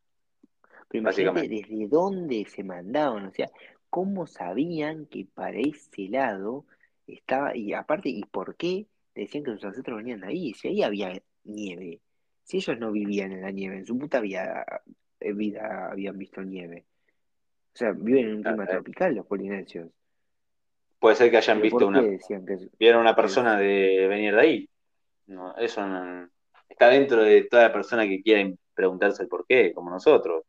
Pero 0.89 1.03
imagínate 1.03 1.47
desde 1.47 1.87
dónde 1.87 2.43
se 2.43 2.61
mandaban, 2.61 3.27
o 3.27 3.31
sea, 3.31 3.49
cómo 3.89 4.27
sabían 4.27 5.05
que 5.05 5.25
para 5.33 5.57
ese 5.57 6.09
lado 6.09 6.65
estaba, 7.07 7.55
y 7.55 7.71
aparte, 7.71 8.09
¿y 8.09 8.23
por 8.25 8.57
qué 8.57 8.87
decían 9.15 9.45
que 9.45 9.51
sus 9.51 9.63
ancestros 9.63 9.95
venían 9.95 10.19
de 10.19 10.27
ahí? 10.27 10.53
Si 10.53 10.67
ahí 10.67 10.83
había 10.83 11.13
nieve, 11.45 12.01
si 12.43 12.57
ellos 12.57 12.77
no 12.77 12.91
vivían 12.91 13.31
en 13.31 13.43
la 13.43 13.51
nieve, 13.51 13.77
en 13.77 13.85
su 13.85 13.97
puta 13.97 14.19
vida, 14.19 14.65
eh, 15.21 15.31
vida 15.31 15.91
habían 15.91 16.17
visto 16.17 16.41
nieve. 16.41 16.83
O 17.73 17.77
sea, 17.77 17.93
viven 17.93 18.27
en 18.27 18.35
un 18.35 18.43
clima 18.43 18.67
tropical 18.67 19.15
los 19.15 19.25
polinesios. 19.25 19.89
Puede 21.01 21.15
ser 21.15 21.31
que 21.31 21.37
hayan 21.37 21.59
visto 21.59 21.87
una. 21.87 22.03
Vieron 22.77 23.01
una 23.01 23.15
persona 23.15 23.57
de 23.57 24.05
venir 24.07 24.35
de 24.35 24.39
ahí. 24.39 24.69
No, 25.25 25.57
eso 25.57 25.81
está 26.69 26.89
dentro 26.89 27.23
de 27.23 27.45
toda 27.45 27.63
la 27.63 27.73
persona 27.73 28.07
que 28.07 28.21
quiera 28.21 28.47
preguntarse 28.75 29.23
el 29.23 29.27
por 29.27 29.47
qué, 29.47 29.73
como 29.73 29.89
nosotros. 29.89 30.43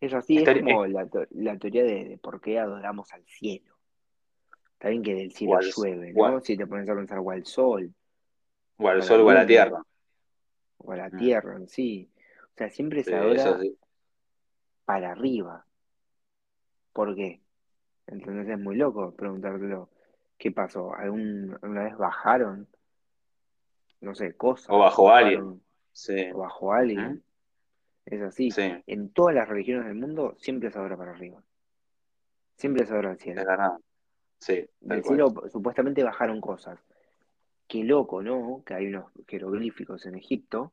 Es 0.00 0.14
así, 0.14 0.38
es 0.38 0.62
como 0.62 0.86
la, 0.86 1.06
teoría 1.58 1.84
de, 1.84 2.18
por 2.22 2.40
qué 2.40 2.58
adoramos 2.58 3.12
al 3.12 3.26
cielo. 3.26 3.76
Está 4.72 4.88
bien 4.88 5.02
que 5.02 5.14
del 5.14 5.32
cielo 5.32 5.58
llueve, 5.60 6.14
¿no? 6.14 6.40
si 6.40 6.56
te 6.56 6.66
pones 6.66 6.88
a 6.88 6.94
pensar 6.94 7.18
o 7.18 7.30
al 7.30 7.44
sol. 7.44 7.92
O 8.78 8.88
al 8.88 9.02
sol 9.02 9.20
o 9.20 9.28
a 9.28 9.34
la 9.34 9.46
tierra. 9.46 9.82
O 10.78 10.92
a 10.92 10.96
la 10.96 11.10
mm. 11.10 11.18
tierra 11.18 11.56
en 11.56 11.68
sí. 11.68 12.10
O 12.54 12.56
sea, 12.56 12.70
siempre 12.70 13.04
se 13.04 13.14
adora 13.14 13.58
para 14.86 15.12
arriba. 15.12 15.66
¿Por 16.94 17.14
qué? 17.14 17.42
Entonces 18.10 18.48
es 18.48 18.58
muy 18.58 18.76
loco 18.76 19.12
preguntártelo. 19.14 19.88
¿Qué 20.36 20.50
pasó? 20.50 20.94
¿Alguna 20.94 21.84
vez 21.84 21.96
bajaron? 21.96 22.66
No 24.00 24.14
sé, 24.14 24.34
cosas. 24.34 24.70
O 24.70 24.78
bajo 24.78 25.10
alguien. 25.10 25.60
Sí. 25.92 26.30
O 26.32 26.38
bajo 26.38 26.72
alguien. 26.72 27.22
Es 28.06 28.22
así. 28.22 28.48
En 28.86 29.10
todas 29.10 29.34
las 29.34 29.48
religiones 29.48 29.86
del 29.86 29.94
mundo 29.94 30.34
siempre 30.38 30.70
se 30.70 30.78
adora 30.78 30.96
para 30.96 31.12
arriba. 31.12 31.42
Siempre 32.56 32.86
se 32.86 32.92
adora 32.92 33.10
al 33.10 33.18
cielo. 33.18 33.42
Es. 33.42 33.78
Sí. 34.38 34.66
Del 34.80 35.04
cielo 35.04 35.32
supuestamente 35.50 36.02
bajaron 36.02 36.40
cosas. 36.40 36.78
Qué 37.66 37.84
loco, 37.84 38.22
¿no? 38.22 38.62
Que 38.64 38.74
hay 38.74 38.86
unos 38.86 39.12
jeroglíficos 39.28 40.06
en 40.06 40.16
Egipto. 40.16 40.72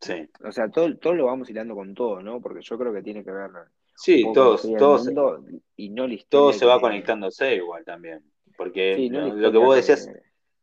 Sí. 0.00 0.28
O 0.44 0.50
sea, 0.50 0.68
todo, 0.68 0.96
todo 0.98 1.14
lo 1.14 1.26
vamos 1.26 1.48
hilando 1.48 1.74
con 1.74 1.94
todo, 1.94 2.20
¿no? 2.20 2.40
Porque 2.40 2.60
yo 2.60 2.76
creo 2.76 2.92
que 2.92 3.02
tiene 3.02 3.24
que 3.24 3.30
ver. 3.30 3.50
Sí, 3.94 4.24
todos, 4.34 4.62
todos. 4.78 5.08
Y 5.76 5.90
no 5.90 6.06
todo 6.28 6.52
se 6.52 6.66
va 6.66 6.80
conectándose 6.80 7.56
igual 7.56 7.84
también. 7.84 8.24
Porque 8.56 9.08
lo, 9.10 9.50
que 9.50 9.58
vos 9.58 9.76
decías, 9.76 10.08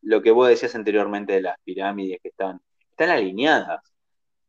lo 0.01 0.21
que 0.21 0.31
vos 0.31 0.47
decías 0.47 0.75
anteriormente 0.75 1.33
de 1.33 1.41
las 1.41 1.57
pirámides 1.63 2.19
que 2.21 2.29
están, 2.29 2.61
están 2.91 3.09
alineadas 3.09 3.81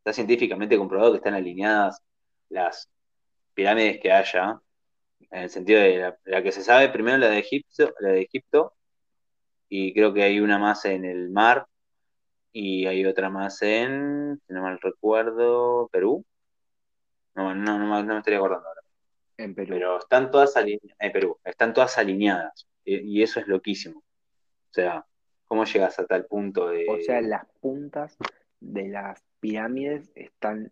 está 0.00 0.14
científicamente 0.14 0.78
comprobado 0.78 1.12
que 1.12 1.18
están 1.18 1.34
alineadas 1.34 2.02
las 2.48 2.88
pirámides 3.54 4.00
que 4.00 4.10
haya, 4.10 4.60
en 5.30 5.42
el 5.42 5.50
sentido 5.50 5.80
de 5.80 6.14
la, 6.24 6.42
que 6.42 6.52
se 6.52 6.62
sabe, 6.62 6.88
primero 6.88 7.18
la 7.18 7.28
de 7.28 7.38
Egipto, 7.38 7.92
la 8.00 8.10
de 8.10 8.22
Egipto, 8.22 8.72
y 9.68 9.92
creo 9.92 10.12
que 10.12 10.22
hay 10.22 10.40
una 10.40 10.58
más 10.58 10.84
en 10.86 11.04
el 11.04 11.30
mar, 11.30 11.66
y 12.52 12.86
hay 12.86 13.04
otra 13.04 13.30
más 13.30 13.62
en, 13.62 14.40
si 14.46 14.52
no 14.52 14.62
mal 14.62 14.80
recuerdo, 14.80 15.88
Perú. 15.92 16.24
No, 17.42 17.78
no, 17.78 17.78
no, 17.78 18.02
me 18.04 18.18
estaría 18.18 18.38
acordando 18.38 18.68
ahora. 18.68 18.80
En 19.36 19.54
Perú. 19.54 19.74
Pero 19.74 19.98
están 19.98 20.30
todas 20.30 20.56
alineadas, 20.56 20.96
en 20.98 21.12
Perú, 21.12 21.38
están 21.44 21.72
todas 21.72 21.96
alineadas, 21.98 22.66
y, 22.84 23.18
y 23.18 23.22
eso 23.22 23.40
es 23.40 23.46
loquísimo. 23.48 24.00
O 24.00 24.72
sea, 24.72 25.04
¿cómo 25.46 25.64
llegas 25.64 25.98
a 25.98 26.06
tal 26.06 26.26
punto 26.26 26.68
de... 26.68 26.86
O 26.88 27.00
sea, 27.00 27.20
las 27.20 27.46
puntas 27.60 28.16
de 28.60 28.88
las 28.88 29.22
pirámides 29.40 30.10
están 30.14 30.70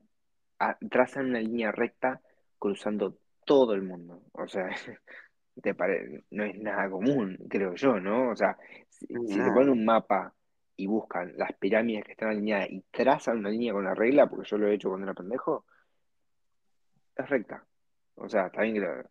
trazan 0.90 1.26
una 1.26 1.40
línea 1.40 1.72
recta 1.72 2.20
cruzando 2.59 3.18
todo 3.44 3.74
el 3.74 3.83
mundo. 3.83 4.22
O 4.33 4.46
sea, 4.48 4.68
te 5.62 5.74
no 6.31 6.44
es 6.44 6.59
nada 6.59 6.90
común, 6.90 7.38
creo 7.48 7.74
yo, 7.74 8.00
¿no? 8.00 8.31
O 8.31 8.37
sea, 8.37 8.57
si, 8.88 9.07
se 9.07 9.50
ponen 9.52 9.70
un 9.70 9.85
mapa 9.85 10.35
y 10.76 10.87
buscan 10.87 11.33
las 11.37 11.52
pirámides 11.54 12.04
que 12.04 12.12
están 12.12 12.31
alineadas 12.31 12.70
y 12.70 12.85
trazan 12.90 13.38
una 13.38 13.50
línea 13.50 13.72
con 13.72 13.85
la 13.85 13.94
regla, 13.94 14.28
porque 14.28 14.48
yo 14.48 14.59
lo 14.59 14.68
he 14.68 14.74
hecho 14.74 14.88
cuando 14.88 15.07
era 15.07 15.14
pendejo, 15.14 15.64
es 17.18 17.28
recta. 17.28 17.64
O 18.14 18.28
sea, 18.28 18.46
está 18.46 18.62
bien 18.62 18.74
que 18.74 19.04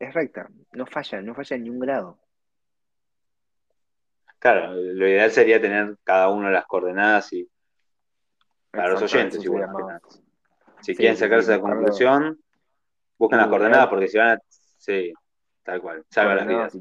es 0.00 0.14
recta, 0.14 0.48
no 0.72 0.86
falla, 0.86 1.20
no 1.20 1.34
falla 1.34 1.56
en 1.56 1.62
ni 1.62 1.70
un 1.70 1.78
grado. 1.78 2.18
Claro, 4.38 4.72
lo 4.72 5.06
ideal 5.06 5.30
sería 5.30 5.60
tener 5.60 5.98
cada 6.02 6.34
de 6.34 6.50
las 6.50 6.66
coordenadas 6.66 7.32
y 7.34 7.48
para 8.70 8.90
los 8.90 9.02
oyentes, 9.02 9.44
igual. 9.44 9.68
Si 10.80 10.94
quieren 10.94 11.16
sacarse 11.16 11.50
la 11.50 11.60
conclusión, 11.60 12.40
busquen 13.18 13.38
las 13.38 13.48
coordenadas 13.48 13.88
porque 13.88 14.08
si 14.08 14.16
van 14.16 14.38
a. 14.38 14.40
Sí, 14.48 15.12
tal 15.62 15.82
cual. 15.82 16.04
Salva 16.08 16.36
las 16.36 16.46
vidas. 16.46 16.74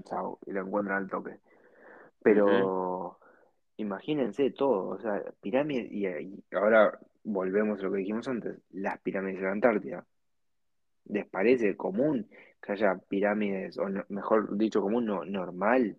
Y, 0.46 0.52
lo 0.52 0.62
encuentran 0.62 1.04
al 1.04 1.10
toque. 1.10 1.40
Pero. 2.22 3.18
Imagínense 3.80 4.52
todo, 4.52 4.90
o 4.90 5.00
sea, 5.00 5.24
pirámides, 5.40 5.90
y, 5.90 6.44
ahora 6.54 7.00
volvemos 7.24 7.80
a 7.80 7.84
lo 7.84 7.94
que 7.94 8.00
dijimos 8.00 8.28
antes, 8.28 8.60
las 8.72 9.00
pirámides 9.00 9.40
de 9.40 9.46
la 9.46 9.54
Antártida. 9.54 10.06
¿Les 11.10 11.28
parece 11.28 11.76
común 11.76 12.30
que 12.62 12.72
haya 12.72 12.96
pirámides, 12.96 13.78
o 13.78 13.88
mejor 14.10 14.58
dicho, 14.58 14.82
común, 14.82 15.06
no, 15.06 15.26
normal, 15.26 15.98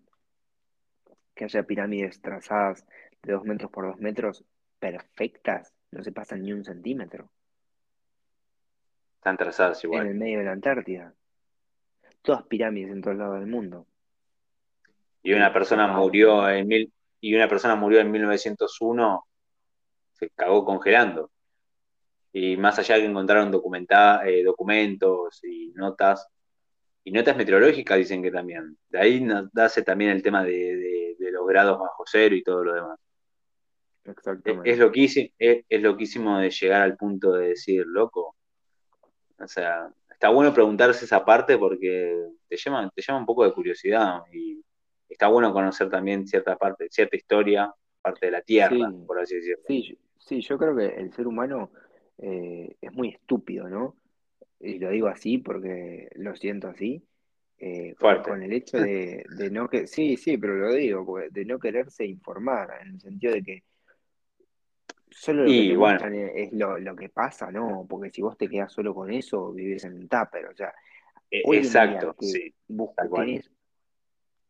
que 1.35 1.45
haya 1.45 1.63
pirámides 1.63 2.21
trazadas 2.21 2.87
de 3.23 3.33
dos 3.33 3.45
metros 3.45 3.71
por 3.71 3.87
dos 3.87 3.99
metros 4.01 4.45
perfectas 4.79 5.75
no 5.91 6.03
se 6.03 6.13
pasan 6.13 6.43
ni 6.43 6.53
un 6.53 6.65
centímetro. 6.65 7.31
Están 9.17 9.37
trazadas 9.37 9.83
igual. 9.85 10.03
En 10.03 10.13
el 10.13 10.19
medio 10.19 10.39
de 10.39 10.45
la 10.45 10.53
Antártida. 10.53 11.15
Todas 12.23 12.45
pirámides 12.45 12.93
en 12.93 13.03
todos 13.03 13.17
lados 13.17 13.41
del 13.41 13.49
mundo. 13.49 13.87
Y 15.23 15.33
una 15.35 15.53
persona 15.53 15.89
murió 15.89 16.49
en 16.49 16.67
mil, 16.67 16.93
y 17.21 17.35
una 17.35 17.49
persona 17.49 17.75
murió 17.75 18.01
en 18.01 18.11
1901, 18.11 19.27
se 20.13 20.31
cagó 20.31 20.65
congelando. 20.65 21.31
Y 22.33 22.57
más 22.57 22.79
allá 22.79 22.95
de 22.97 23.03
que 23.03 23.07
encontraron 23.09 23.49
eh, 23.49 24.43
documentos 24.45 25.45
y 25.45 25.73
notas, 25.75 26.29
y 27.03 27.11
notas 27.11 27.37
meteorológicas 27.37 27.99
dicen 27.99 28.23
que 28.23 28.31
también. 28.31 28.77
De 28.89 28.99
ahí 28.99 29.27
nace 29.53 29.83
también 29.83 30.11
el 30.11 30.23
tema 30.23 30.45
de 30.45 31.17
los 31.19 31.47
grados 31.47 31.79
bajo 31.79 32.05
cero 32.07 32.35
y 32.35 32.43
todo 32.43 32.65
lo 32.65 32.75
demás. 32.75 32.99
Exactamente. 34.05 34.71
Es, 34.71 34.79
loquísimo, 34.79 35.29
es, 35.39 35.83
loquísimo 35.83 36.39
de 36.39 36.51
llegar 36.51 36.83
al 36.83 36.97
punto 36.97 37.33
de 37.33 37.49
decir, 37.49 37.87
loco. 37.87 38.37
O 39.39 39.49
sea, 39.49 39.93
está 40.11 40.29
bueno 40.29 40.53
preguntarse 40.53 41.05
esa 41.05 41.25
parte 41.25 41.59
porque 41.59 42.29
te 42.49 42.57
llama, 42.57 42.91
te 42.95 43.03
llama 43.03 43.21
un 43.21 43.27
poco 43.27 43.45
de 43.45 43.53
curiosidad 43.53 44.23
y 44.33 44.63
está 45.09 45.29
bueno 45.29 45.53
conocer 45.53 45.89
también 45.89 46.27
cierta 46.27 46.57
parte, 46.57 46.89
cierta 46.91 47.17
historia, 47.17 47.73
parte 48.03 48.27
de 48.27 48.33
la 48.33 48.43
tierra, 48.43 48.93
por 49.07 49.19
así 49.19 49.37
decirlo. 49.37 49.65
Sí, 49.67 49.99
sí, 50.19 50.41
yo 50.41 50.59
creo 50.59 50.77
que 50.77 50.87
el 50.87 51.13
ser 51.13 51.27
humano 51.27 51.71
eh, 52.23 52.77
es 52.81 52.93
muy 52.93 53.09
estúpido, 53.09 53.69
¿no? 53.69 53.97
Y 54.61 54.79
lo 54.79 54.91
digo 54.91 55.09
así 55.09 55.39
porque 55.39 56.09
lo 56.17 56.35
siento 56.37 56.69
así. 56.69 57.03
Eh, 57.59 57.95
con, 58.25 58.43
el 58.43 58.53
hecho 58.53 58.79
de, 58.81 59.25
de, 59.37 59.51
no 59.51 59.69
que 59.69 59.87
sí, 59.87 60.17
sí, 60.17 60.39
pero 60.39 60.57
lo 60.57 60.73
digo, 60.73 61.19
de 61.31 61.45
no 61.45 61.59
quererse 61.59 62.07
informar, 62.07 62.71
en 62.81 62.95
el 62.95 63.01
sentido 63.01 63.35
de 63.35 63.43
que 63.43 63.65
Solo 65.11 65.43
lo 65.43 65.49
que 65.49 65.77
bueno. 65.77 66.07
es 66.35 66.53
lo, 66.53 66.97
que 66.97 67.09
pasa, 67.09 67.51
¿no? 67.51 67.85
Porque 67.89 68.11
si 68.11 68.23
vos 68.23 68.39
te 68.39 68.49
quedas 68.49 68.73
solo 68.73 68.95
con 68.95 69.11
eso, 69.11 69.53
vivís 69.53 69.85
en 69.85 69.95
un 69.95 70.09
tupper. 70.09 70.47
O 70.47 70.55
sea, 70.55 70.73
e, 71.31 71.43
exacto, 71.57 72.15
sí. 72.21 72.55
tenés 73.13 73.51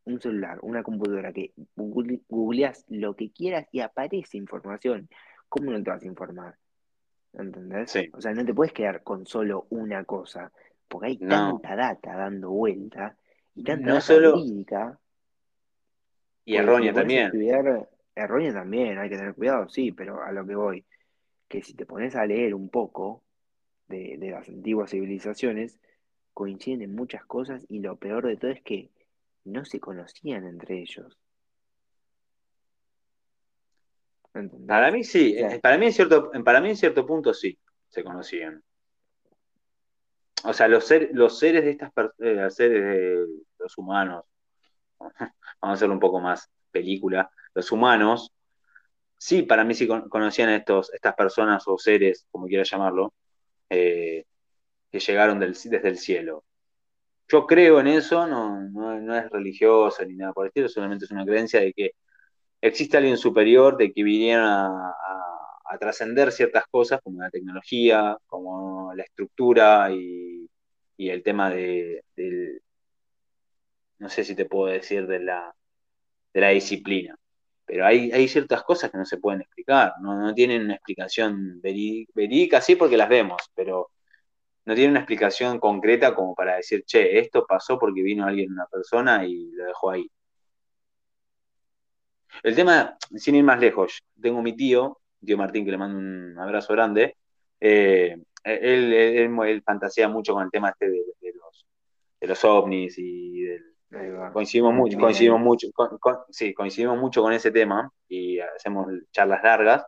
un 0.05 0.21
celular, 0.21 0.59
una 0.63 0.83
computadora 0.83 1.33
que 1.33 1.53
googleás 1.77 2.85
lo 2.89 3.17
que 3.17 3.31
quieras 3.31 3.67
y 3.73 3.81
aparece 3.81 4.37
información. 4.37 5.09
¿Cómo 5.49 5.71
no 5.73 5.83
te 5.83 5.91
vas 5.91 6.03
a 6.03 6.07
informar? 6.07 6.57
¿Entendés? 7.33 7.95
O 8.13 8.21
sea, 8.21 8.33
no 8.33 8.45
te 8.45 8.55
puedes 8.55 8.73
quedar 8.73 9.03
con 9.03 9.27
solo 9.27 9.67
una 9.71 10.05
cosa, 10.05 10.51
porque 10.89 11.09
hay 11.09 11.19
tanta 11.19 11.77
data 11.77 12.17
dando 12.17 12.51
vuelta 12.51 13.17
y 13.55 13.63
tanta 13.63 13.87
no 13.87 13.95
data 13.95 14.01
solo... 14.01 14.37
Y 16.45 16.57
errónea 16.57 16.93
también 16.93 17.31
errónea 18.15 18.53
también, 18.53 18.99
hay 18.99 19.09
que 19.09 19.17
tener 19.17 19.35
cuidado, 19.35 19.69
sí, 19.69 19.93
pero 19.93 20.23
a 20.23 20.33
lo 20.33 20.47
que 20.47 20.55
voy, 20.55 20.85
que 21.49 21.63
si 21.63 21.75
te 21.75 21.87
pones 21.87 22.15
a 22.17 22.27
leer 22.27 22.55
un 22.55 22.69
poco 22.69 23.23
de, 23.89 24.17
las 24.21 24.49
antiguas 24.49 24.91
civilizaciones, 24.91 25.79
coinciden 26.35 26.83
en 26.83 26.95
muchas 26.95 27.25
cosas 27.25 27.65
y 27.69 27.81
lo 27.81 27.97
peor 27.97 28.27
de 28.27 28.37
todo 28.37 28.51
es 28.51 28.63
que 28.63 28.91
no 29.45 29.65
se 29.65 29.81
conocían 29.81 30.47
entre 30.47 30.81
ellos. 30.81 31.19
Para 34.67 34.91
mí 34.91 35.03
sí, 35.05 35.35
eh, 35.37 35.59
para, 35.61 35.77
mí 35.77 35.87
en 35.87 35.93
cierto, 35.93 36.31
para 36.45 36.61
mí 36.61 36.71
en 36.71 36.77
cierto 36.77 37.05
punto 37.05 37.35
sí 37.35 37.59
se 37.89 38.05
conocían. 38.05 38.63
O 40.45 40.53
sea, 40.53 40.69
los, 40.69 40.89
los 41.13 41.39
seres 41.39 41.65
de 41.65 41.71
estas 41.73 41.93
personas, 41.93 42.19
eh, 42.21 42.51
seres 42.51 42.83
de 42.83 43.27
los 43.59 43.77
humanos, 43.77 44.25
vamos 45.01 45.35
a 45.61 45.73
hacerlo 45.73 45.95
un 45.95 46.01
poco 46.01 46.21
más 46.21 46.49
película, 46.71 47.31
los 47.55 47.73
humanos, 47.73 48.33
sí, 49.19 49.43
para 49.43 49.65
mí 49.65 49.75
sí 49.75 49.87
conocían 49.87 50.49
a 50.51 50.57
estos, 50.57 50.93
estas 50.95 51.15
personas 51.15 51.65
o 51.67 51.79
seres, 51.79 52.27
como 52.31 52.47
quieras 52.47 52.71
llamarlo, 52.71 53.13
eh, 53.69 54.25
que 54.91 55.01
llegaron 55.01 55.39
desde 55.41 55.89
el 55.89 55.99
cielo. 55.99 56.45
Yo 57.29 57.47
creo 57.47 57.81
en 57.81 57.89
eso, 57.89 58.27
no, 58.27 58.61
no, 58.63 59.17
es 59.17 59.31
religioso 59.31 60.05
ni 60.05 60.17
nada 60.17 60.33
por 60.33 60.47
el 60.47 60.49
estilo, 60.49 60.69
solamente 60.69 61.05
es 61.05 61.11
una 61.13 61.25
creencia 61.25 61.61
de 61.61 61.73
que 61.73 61.93
existe 62.61 62.97
alguien 62.97 63.17
superior, 63.17 63.77
de 63.77 63.93
que 63.93 64.03
vinieron 64.03 64.47
a, 64.47 64.95
trascender 65.79 66.33
ciertas 66.33 66.65
cosas 66.67 67.01
como 67.03 67.23
la 67.23 67.31
tecnología, 67.31 68.19
como 68.27 68.93
la 68.95 69.05
estructura 69.05 69.91
y, 69.93 70.49
el 70.99 71.23
tema 71.23 71.49
de, 71.51 72.05
del, 72.17 72.61
no 73.99 74.09
sé 74.09 74.25
si 74.25 74.35
te 74.35 74.47
puedo 74.47 74.73
decir, 74.73 75.07
de 75.07 75.21
la, 75.21 75.55
de 76.35 76.41
la 76.41 76.49
disciplina. 76.51 77.17
Pero 77.65 77.87
hay, 77.87 78.29
ciertas 78.29 78.63
cosas 78.65 78.91
que 78.91 78.99
no 78.99 79.05
se 79.05 79.19
pueden 79.19 79.43
explicar, 79.43 79.95
no, 80.03 80.17
no 80.21 80.35
tienen 80.35 80.65
una 80.65 80.75
explicación 80.75 81.61
verídica, 81.63 82.61
sí 82.61 82.77
porque 82.77 82.97
las 82.97 83.09
vemos, 83.09 83.41
pero 83.55 83.91
no 84.65 84.75
tienen 84.75 84.93
una 84.93 85.01
explicación 85.01 85.59
concreta 85.61 86.15
como 86.15 86.35
para 86.35 86.57
decir, 86.57 86.85
che, 86.85 87.19
esto 87.19 87.47
pasó 87.47 87.79
porque 87.79 88.03
vino 88.03 88.27
alguien, 88.27 88.53
una 88.53 88.67
persona 88.67 89.27
y 89.27 89.51
lo 89.53 89.65
dejó 89.67 89.91
ahí. 89.91 90.11
El 92.43 92.55
tema, 92.55 92.97
sin 93.15 93.35
ir 93.35 93.45
más 93.45 93.61
lejos, 93.61 94.03
tengo 94.21 94.43
mi 94.43 94.57
tío, 94.57 94.99
tío 95.25 95.37
Martín, 95.37 95.65
que 95.65 95.71
le 95.71 95.79
mando 95.79 95.99
un 95.99 96.39
abrazo 96.39 96.73
grande. 96.73 97.17
Eh, 97.61 98.17
él, 98.45 98.93
él, 98.93 99.63
fantasea 99.63 100.09
mucho 100.09 100.33
con 100.35 100.45
el 100.45 100.51
tema 100.51 100.71
este 100.71 100.89
de, 100.89 101.33
los, 101.35 101.67
de 102.21 102.27
los 102.27 102.45
ovnis 102.45 102.99
y 102.99 103.43
del, 103.43 103.65
coincidimos 104.33 104.73
mucho, 104.73 104.99
coincidimos 104.99 105.41
mucho, 105.41 105.69
sí, 106.31 106.55
coincidimos 106.55 106.99
mucho 106.99 107.23
con 107.23 107.33
ese 107.33 107.51
tema 107.51 107.91
y 108.09 108.39
hacemos 108.39 108.87
charlas 109.13 109.43
largas. 109.43 109.85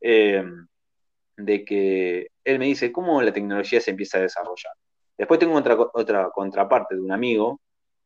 Eh, 0.00 0.44
de 1.36 1.64
que 1.64 2.28
él 2.44 2.58
me 2.58 2.66
dice 2.66 2.92
cómo 2.92 3.22
la 3.22 3.32
tecnología 3.32 3.80
se 3.80 3.90
empieza 3.90 4.18
a 4.18 4.22
desarrollar. 4.22 4.72
Después 5.16 5.40
tengo 5.40 5.54
otra, 5.54 5.76
otra 5.94 6.30
contraparte 6.30 6.94
de 6.94 7.00
un 7.00 7.12
amigo 7.12 7.60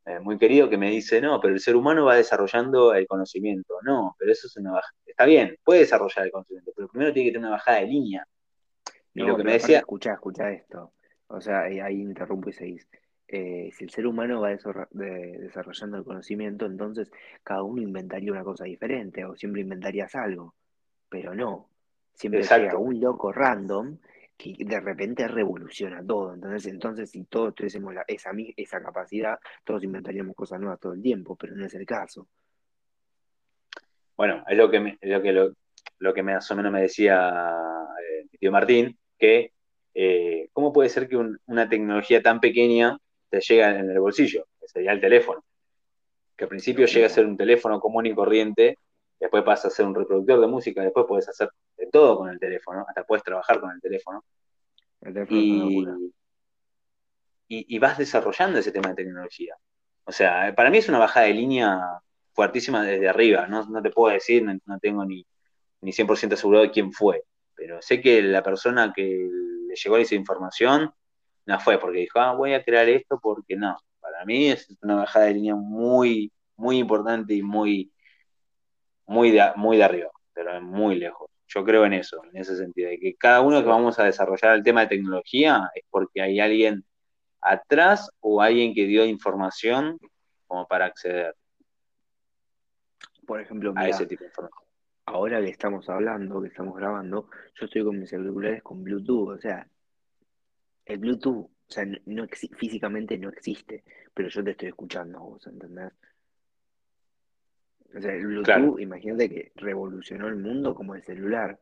eh, 0.07 0.19
muy 0.21 0.37
querido 0.37 0.69
que 0.69 0.77
me 0.77 0.89
dice, 0.89 1.19
no, 1.19 1.41
pero 1.41 1.53
el 1.53 1.59
ser 1.59 1.75
humano 1.75 2.05
va 2.05 2.15
desarrollando 2.15 2.93
el 2.93 3.05
conocimiento. 3.07 3.75
No, 3.83 4.15
pero 4.17 4.31
eso 4.31 4.47
es 4.47 4.55
una 4.55 4.71
bajada. 4.71 4.93
Está 5.05 5.25
bien, 5.25 5.57
puede 5.63 5.81
desarrollar 5.81 6.25
el 6.25 6.31
conocimiento, 6.31 6.71
pero 6.75 6.87
primero 6.87 7.11
tiene 7.11 7.29
que 7.29 7.33
tener 7.33 7.47
una 7.47 7.57
bajada 7.57 7.79
de 7.79 7.87
línea. 7.87 8.25
Y 9.13 9.21
lo 9.21 9.35
que 9.35 9.43
me 9.43 9.53
decía... 9.53 9.79
Escucha, 9.79 10.13
escucha 10.13 10.49
esto. 10.49 10.93
O 11.27 11.41
sea, 11.41 11.63
ahí 11.63 12.01
interrumpo 12.01 12.49
y 12.49 12.53
se 12.53 12.65
dice. 12.65 12.87
Eh, 13.27 13.69
si 13.73 13.83
el 13.83 13.89
ser 13.89 14.07
humano 14.07 14.39
va 14.39 14.51
desarrollando 14.51 15.97
el 15.97 16.05
conocimiento, 16.05 16.65
entonces 16.65 17.11
cada 17.43 17.63
uno 17.63 17.81
inventaría 17.81 18.31
una 18.31 18.45
cosa 18.45 18.63
diferente 18.63 19.25
o 19.25 19.35
siempre 19.35 19.61
inventarías 19.61 20.15
algo. 20.15 20.55
Pero 21.09 21.35
no, 21.35 21.69
siempre 22.13 22.43
llega 22.43 22.77
un 22.77 23.01
loco 23.01 23.33
random 23.33 23.97
que 24.37 24.55
de 24.57 24.79
repente 24.79 25.27
revoluciona 25.27 26.05
todo. 26.05 26.33
Entonces, 26.33 26.67
entonces 26.67 27.09
si 27.09 27.23
todos 27.25 27.55
tuviésemos 27.55 27.95
esa, 28.07 28.31
esa 28.55 28.81
capacidad, 28.81 29.39
todos 29.63 29.83
inventaríamos 29.83 30.35
cosas 30.35 30.59
nuevas 30.59 30.79
todo 30.79 30.93
el 30.93 31.01
tiempo, 31.01 31.35
pero 31.35 31.55
no 31.55 31.65
es 31.65 31.73
el 31.73 31.85
caso. 31.85 32.27
Bueno, 34.15 34.43
es 34.47 34.57
lo 34.57 34.69
que, 34.69 34.79
me, 34.79 34.97
lo, 35.01 35.21
que 35.21 35.31
lo, 35.99 36.13
que 36.13 36.23
más 36.23 36.49
o 36.49 36.55
menos 36.55 36.71
me 36.71 36.81
decía 36.81 37.29
eh, 37.29 38.27
mi 38.31 38.37
tío 38.37 38.51
Martín, 38.51 38.97
que 39.17 39.53
eh, 39.93 40.49
¿cómo 40.53 40.71
puede 40.71 40.89
ser 40.89 41.07
que 41.07 41.17
una 41.17 41.69
tecnología 41.69 42.21
tan 42.21 42.39
pequeña 42.39 42.97
te 43.29 43.41
llega 43.41 43.79
en 43.79 43.89
el 43.89 43.99
bolsillo? 43.99 44.47
Que 44.59 44.67
sería 44.67 44.91
el 44.91 45.01
teléfono. 45.01 45.43
Que 46.35 46.45
al 46.45 46.49
principio 46.49 46.85
llega 46.85 47.07
a 47.07 47.09
ser 47.09 47.25
un 47.25 47.37
teléfono 47.37 47.79
común 47.79 48.05
y 48.05 48.13
corriente, 48.13 48.77
después 49.19 49.43
pasa 49.43 49.67
a 49.67 49.71
ser 49.71 49.85
un 49.85 49.95
reproductor 49.95 50.39
de 50.39 50.47
música, 50.47 50.81
después 50.81 51.05
puedes 51.07 51.27
hacer 51.29 51.49
de 51.77 51.87
todo 51.87 52.17
con 52.17 52.29
el 52.29 52.39
teléfono, 52.39 52.85
hasta 52.87 53.03
puedes 53.03 53.23
trabajar 53.23 53.59
con 53.59 53.71
el 53.71 53.81
teléfono. 53.81 54.23
y, 57.47 57.79
vas 57.79 57.97
desarrollando 57.97 58.59
ese 58.59 58.71
tema 58.71 58.89
de 58.89 58.95
tecnología. 58.95 59.55
O 60.05 60.11
sea, 60.11 60.53
para 60.55 60.69
mí 60.69 60.77
es 60.77 60.89
una 60.89 60.99
bajada 60.99 61.27
de 61.27 61.33
línea 61.33 61.79
fuertísima 62.33 62.83
desde 62.83 63.09
arriba. 63.09 63.47
No, 63.47 63.81
te 63.81 63.89
puedo 63.89 64.13
decir, 64.13 64.43
no, 64.43 64.79
tengo 64.79 65.05
ni, 65.05 65.25
ni 65.81 65.91
100% 65.91 66.33
asegurado 66.33 66.65
de 66.65 66.71
quién 66.71 66.91
fue, 66.91 67.23
pero 67.55 67.81
sé 67.81 68.01
que 68.01 68.21
la 68.21 68.43
persona 68.43 68.93
que 68.95 69.29
le 69.67 69.75
llegó 69.75 69.97
esa 69.97 70.15
información 70.15 70.93
no 71.45 71.59
fue 71.59 71.79
porque 71.79 71.99
dijo, 71.99 72.19
ah, 72.19 72.33
voy 72.33 72.53
a 72.53 72.63
crear 72.63 72.87
esto 72.89 73.19
porque 73.21 73.55
no. 73.55 73.77
Para 73.99 74.25
mí 74.25 74.49
es 74.49 74.67
una 74.81 74.95
bajada 74.95 75.25
de 75.25 75.33
línea 75.33 75.55
muy, 75.55 76.31
muy 76.55 76.77
importante 76.77 77.33
y 77.33 77.41
muy, 77.41 77.91
muy 79.07 79.31
de, 79.31 79.41
muy 79.55 79.77
de 79.77 79.83
arriba, 79.83 80.11
pero 80.33 80.61
muy 80.61 80.95
lejos. 80.95 81.29
Yo 81.47 81.63
creo 81.63 81.85
en 81.85 81.93
eso, 81.93 82.21
en 82.25 82.37
ese 82.41 82.57
sentido, 82.57 82.89
de 82.89 82.99
que 82.99 83.15
cada 83.15 83.41
uno 83.41 83.61
que 83.61 83.69
vamos 83.69 83.97
a 83.99 84.03
desarrollar 84.03 84.55
el 84.55 84.63
tema 84.63 84.81
de 84.81 84.87
tecnología 84.87 85.71
es 85.73 85.83
porque 85.89 86.21
hay 86.21 86.39
alguien 86.39 86.83
atrás 87.41 88.11
o 88.19 88.41
alguien 88.41 88.73
que 88.73 88.85
dio 88.85 89.05
información 89.05 89.97
como 90.45 90.67
para 90.67 90.85
acceder. 90.85 91.35
Por 93.25 93.41
ejemplo, 93.41 93.73
a 93.75 93.87
ese 93.87 94.05
tipo 94.05 94.23
de 94.23 94.29
información. 94.29 94.67
Ahora 95.05 95.39
que 95.39 95.49
estamos 95.49 95.87
hablando, 95.89 96.41
que 96.41 96.49
estamos 96.49 96.75
grabando, 96.75 97.29
yo 97.55 97.65
estoy 97.65 97.83
con 97.83 97.97
mis 97.97 98.09
celulares 98.09 98.61
con 98.61 98.83
Bluetooth, 98.83 99.29
o 99.29 99.37
sea, 99.37 99.65
el 100.85 100.97
Bluetooth, 100.97 101.45
o 101.45 101.71
sea, 101.71 101.85
no, 102.05 102.27
físicamente 102.57 103.17
no 103.17 103.29
existe, 103.29 103.85
pero 104.13 104.27
yo 104.27 104.43
te 104.43 104.51
estoy 104.51 104.69
escuchando 104.69 105.19
vos, 105.19 105.47
¿entendés? 105.47 105.93
O 107.95 108.01
sea, 108.01 108.13
el 108.13 108.27
Bluetooth, 108.27 108.79
imagínate 108.79 109.29
que 109.29 109.51
revolucionó 109.55 110.27
el 110.27 110.35
mundo 110.35 110.75
como 110.75 110.95
el 110.95 111.03
celular. 111.03 111.59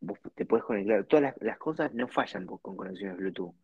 Vos 0.00 0.18
te 0.34 0.44
puedes 0.44 0.64
conectar. 0.64 1.04
Todas 1.04 1.34
las, 1.40 1.58
cosas 1.58 1.94
no 1.94 2.08
fallan 2.08 2.46
con 2.46 2.76
conexiones 2.76 3.16
Bluetooth. 3.16 3.54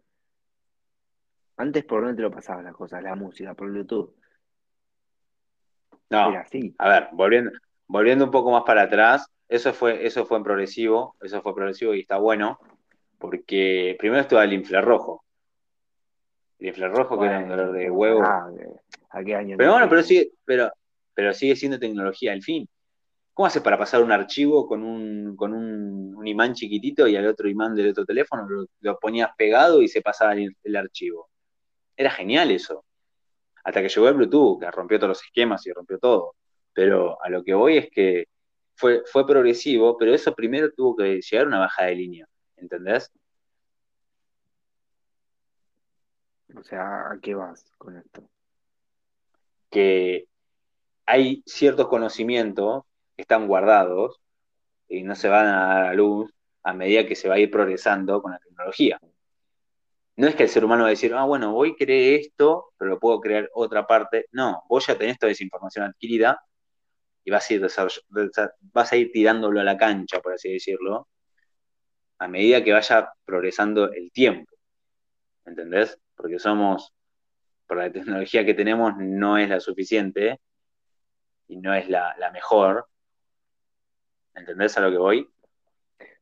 Antes, 1.56 1.84
¿por 1.84 2.00
dónde 2.00 2.16
te 2.16 2.22
lo 2.22 2.30
pasabas 2.30 2.64
las 2.64 2.74
cosas? 2.74 3.02
La 3.02 3.14
música, 3.14 3.54
por 3.54 3.68
Bluetooth. 3.70 4.14
No. 6.08 6.32
A 6.78 6.88
ver, 6.88 7.08
volviendo, 7.12 7.50
volviendo 7.86 8.24
un 8.24 8.30
poco 8.30 8.50
más 8.50 8.64
para 8.64 8.82
atrás, 8.82 9.26
eso 9.48 9.72
fue, 9.72 10.06
eso 10.06 10.24
fue 10.24 10.38
en 10.38 10.44
progresivo, 10.44 11.16
eso 11.20 11.42
fue 11.42 11.54
progresivo 11.54 11.94
y 11.94 12.00
está 12.00 12.16
bueno, 12.16 12.58
porque 13.18 13.96
primero 13.98 14.22
estuvo 14.22 14.40
el 14.40 14.52
infrarrojo. 14.52 15.24
El 16.58 16.68
infrarrojo 16.68 17.18
que 17.18 17.26
era 17.26 17.40
un 17.40 17.48
dolor 17.48 17.72
de 17.72 17.90
huevo. 17.90 18.22
Ah, 18.22 18.48
¿A 19.10 19.24
qué 19.24 19.34
año? 19.34 19.56
Pero 19.58 19.72
bueno, 19.72 19.88
pero 19.88 20.02
sí, 20.02 20.32
pero 20.44 20.70
pero 21.14 21.34
sigue 21.34 21.56
siendo 21.56 21.78
tecnología 21.78 22.32
al 22.32 22.42
fin. 22.42 22.68
¿Cómo 23.34 23.46
haces 23.46 23.62
para 23.62 23.78
pasar 23.78 24.02
un 24.02 24.12
archivo 24.12 24.66
con 24.66 24.82
un, 24.82 25.36
con 25.36 25.54
un, 25.54 26.26
imán 26.26 26.54
chiquitito 26.54 27.08
y 27.08 27.16
al 27.16 27.26
otro 27.26 27.48
imán 27.48 27.74
del 27.74 27.90
otro 27.90 28.04
teléfono 28.04 28.46
lo, 28.80 28.98
ponías 28.98 29.30
pegado 29.36 29.82
y 29.82 29.88
se 29.88 30.02
pasaba 30.02 30.34
el, 30.34 30.76
archivo? 30.76 31.30
Era 31.96 32.10
genial 32.10 32.50
eso. 32.50 32.84
Hasta 33.64 33.82
que 33.82 33.88
llegó 33.88 34.08
el 34.08 34.14
Bluetooth, 34.14 34.60
que 34.60 34.70
rompió 34.70 34.98
todos 34.98 35.10
los 35.10 35.24
esquemas 35.24 35.66
y 35.66 35.72
rompió 35.72 35.98
todo. 35.98 36.34
Pero 36.72 37.22
a 37.22 37.30
lo 37.30 37.42
que 37.42 37.54
voy 37.54 37.78
es 37.78 37.90
que 37.90 38.26
fue, 38.74 39.02
fue 39.06 39.26
progresivo, 39.26 39.96
pero 39.98 40.14
eso 40.14 40.34
primero 40.34 40.70
tuvo 40.72 40.96
que 40.96 41.20
llegar 41.20 41.46
a 41.46 41.48
una 41.48 41.58
baja 41.60 41.84
de 41.86 41.94
línea. 41.94 42.26
¿Entendés? 42.56 43.10
O 46.56 46.62
sea, 46.62 47.10
¿a 47.10 47.18
qué 47.20 47.34
vas 47.34 47.64
con 47.78 47.96
esto? 47.96 48.28
Que 49.70 50.26
hay 51.10 51.42
ciertos 51.44 51.88
conocimientos 51.88 52.84
que 53.16 53.22
están 53.22 53.48
guardados 53.48 54.20
y 54.88 55.02
no 55.02 55.16
se 55.16 55.28
van 55.28 55.46
a 55.46 55.66
dar 55.66 55.86
a 55.86 55.94
luz 55.94 56.32
a 56.62 56.72
medida 56.72 57.04
que 57.04 57.16
se 57.16 57.28
va 57.28 57.34
a 57.34 57.38
ir 57.40 57.50
progresando 57.50 58.22
con 58.22 58.30
la 58.30 58.38
tecnología. 58.38 59.00
No 60.16 60.28
es 60.28 60.36
que 60.36 60.44
el 60.44 60.48
ser 60.48 60.64
humano 60.64 60.82
va 60.82 60.88
a 60.88 60.90
decir, 60.90 61.12
ah, 61.14 61.24
bueno, 61.24 61.52
voy 61.52 61.72
a 61.72 61.74
crear 61.76 62.20
esto, 62.20 62.72
pero 62.76 62.90
lo 62.90 63.00
puedo 63.00 63.20
crear 63.20 63.50
otra 63.54 63.88
parte. 63.88 64.26
No, 64.30 64.62
vos 64.68 64.86
ya 64.86 64.96
tenés 64.96 65.18
toda 65.18 65.32
esa 65.32 65.42
información 65.42 65.84
adquirida 65.84 66.40
y 67.24 67.30
vas 67.32 67.50
a 67.50 67.54
ir, 67.54 67.66
vas 68.72 68.92
a 68.92 68.96
ir 68.96 69.10
tirándolo 69.10 69.60
a 69.60 69.64
la 69.64 69.76
cancha, 69.76 70.20
por 70.20 70.34
así 70.34 70.52
decirlo, 70.52 71.08
a 72.18 72.28
medida 72.28 72.62
que 72.62 72.72
vaya 72.72 73.12
progresando 73.24 73.92
el 73.92 74.12
tiempo. 74.12 74.52
¿Entendés? 75.44 75.98
Porque 76.14 76.38
somos, 76.38 76.92
por 77.66 77.78
la 77.78 77.90
tecnología 77.90 78.44
que 78.44 78.54
tenemos, 78.54 78.92
no 78.98 79.38
es 79.38 79.48
la 79.48 79.58
suficiente 79.58 80.38
y 81.50 81.56
no 81.56 81.74
es 81.74 81.88
la, 81.88 82.14
mejor. 82.32 82.86
¿Entendés 84.34 84.78
a 84.78 84.80
lo 84.82 84.90
que 84.90 84.98
voy? 84.98 85.28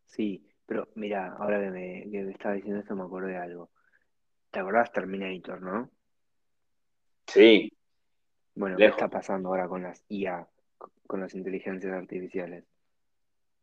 Sí, 0.07 0.43
pero 0.65 0.89
mira, 0.95 1.37
ahora 1.39 1.61
que 1.61 1.71
me, 1.71 2.11
que 2.11 2.23
me 2.23 2.33
estaba 2.33 2.55
diciendo 2.55 2.81
esto 2.81 2.97
me 2.97 3.05
acordé 3.05 3.33
de 3.33 3.37
algo. 3.37 3.71
¿Te 4.51 4.61
acordás 4.61 4.91
Terminator, 4.91 5.61
no? 5.61 5.91
Sí, 7.27 7.71
Bueno, 8.55 8.79
¿qué 8.79 8.87
está 8.87 9.09
pasando 9.09 9.51
ahora 9.51 9.69
con 9.69 9.83
las 9.83 10.03
IA, 10.09 10.49
con 11.07 11.21
las 11.21 11.35
inteligencias 11.35 11.93
artificiales? 11.93 12.65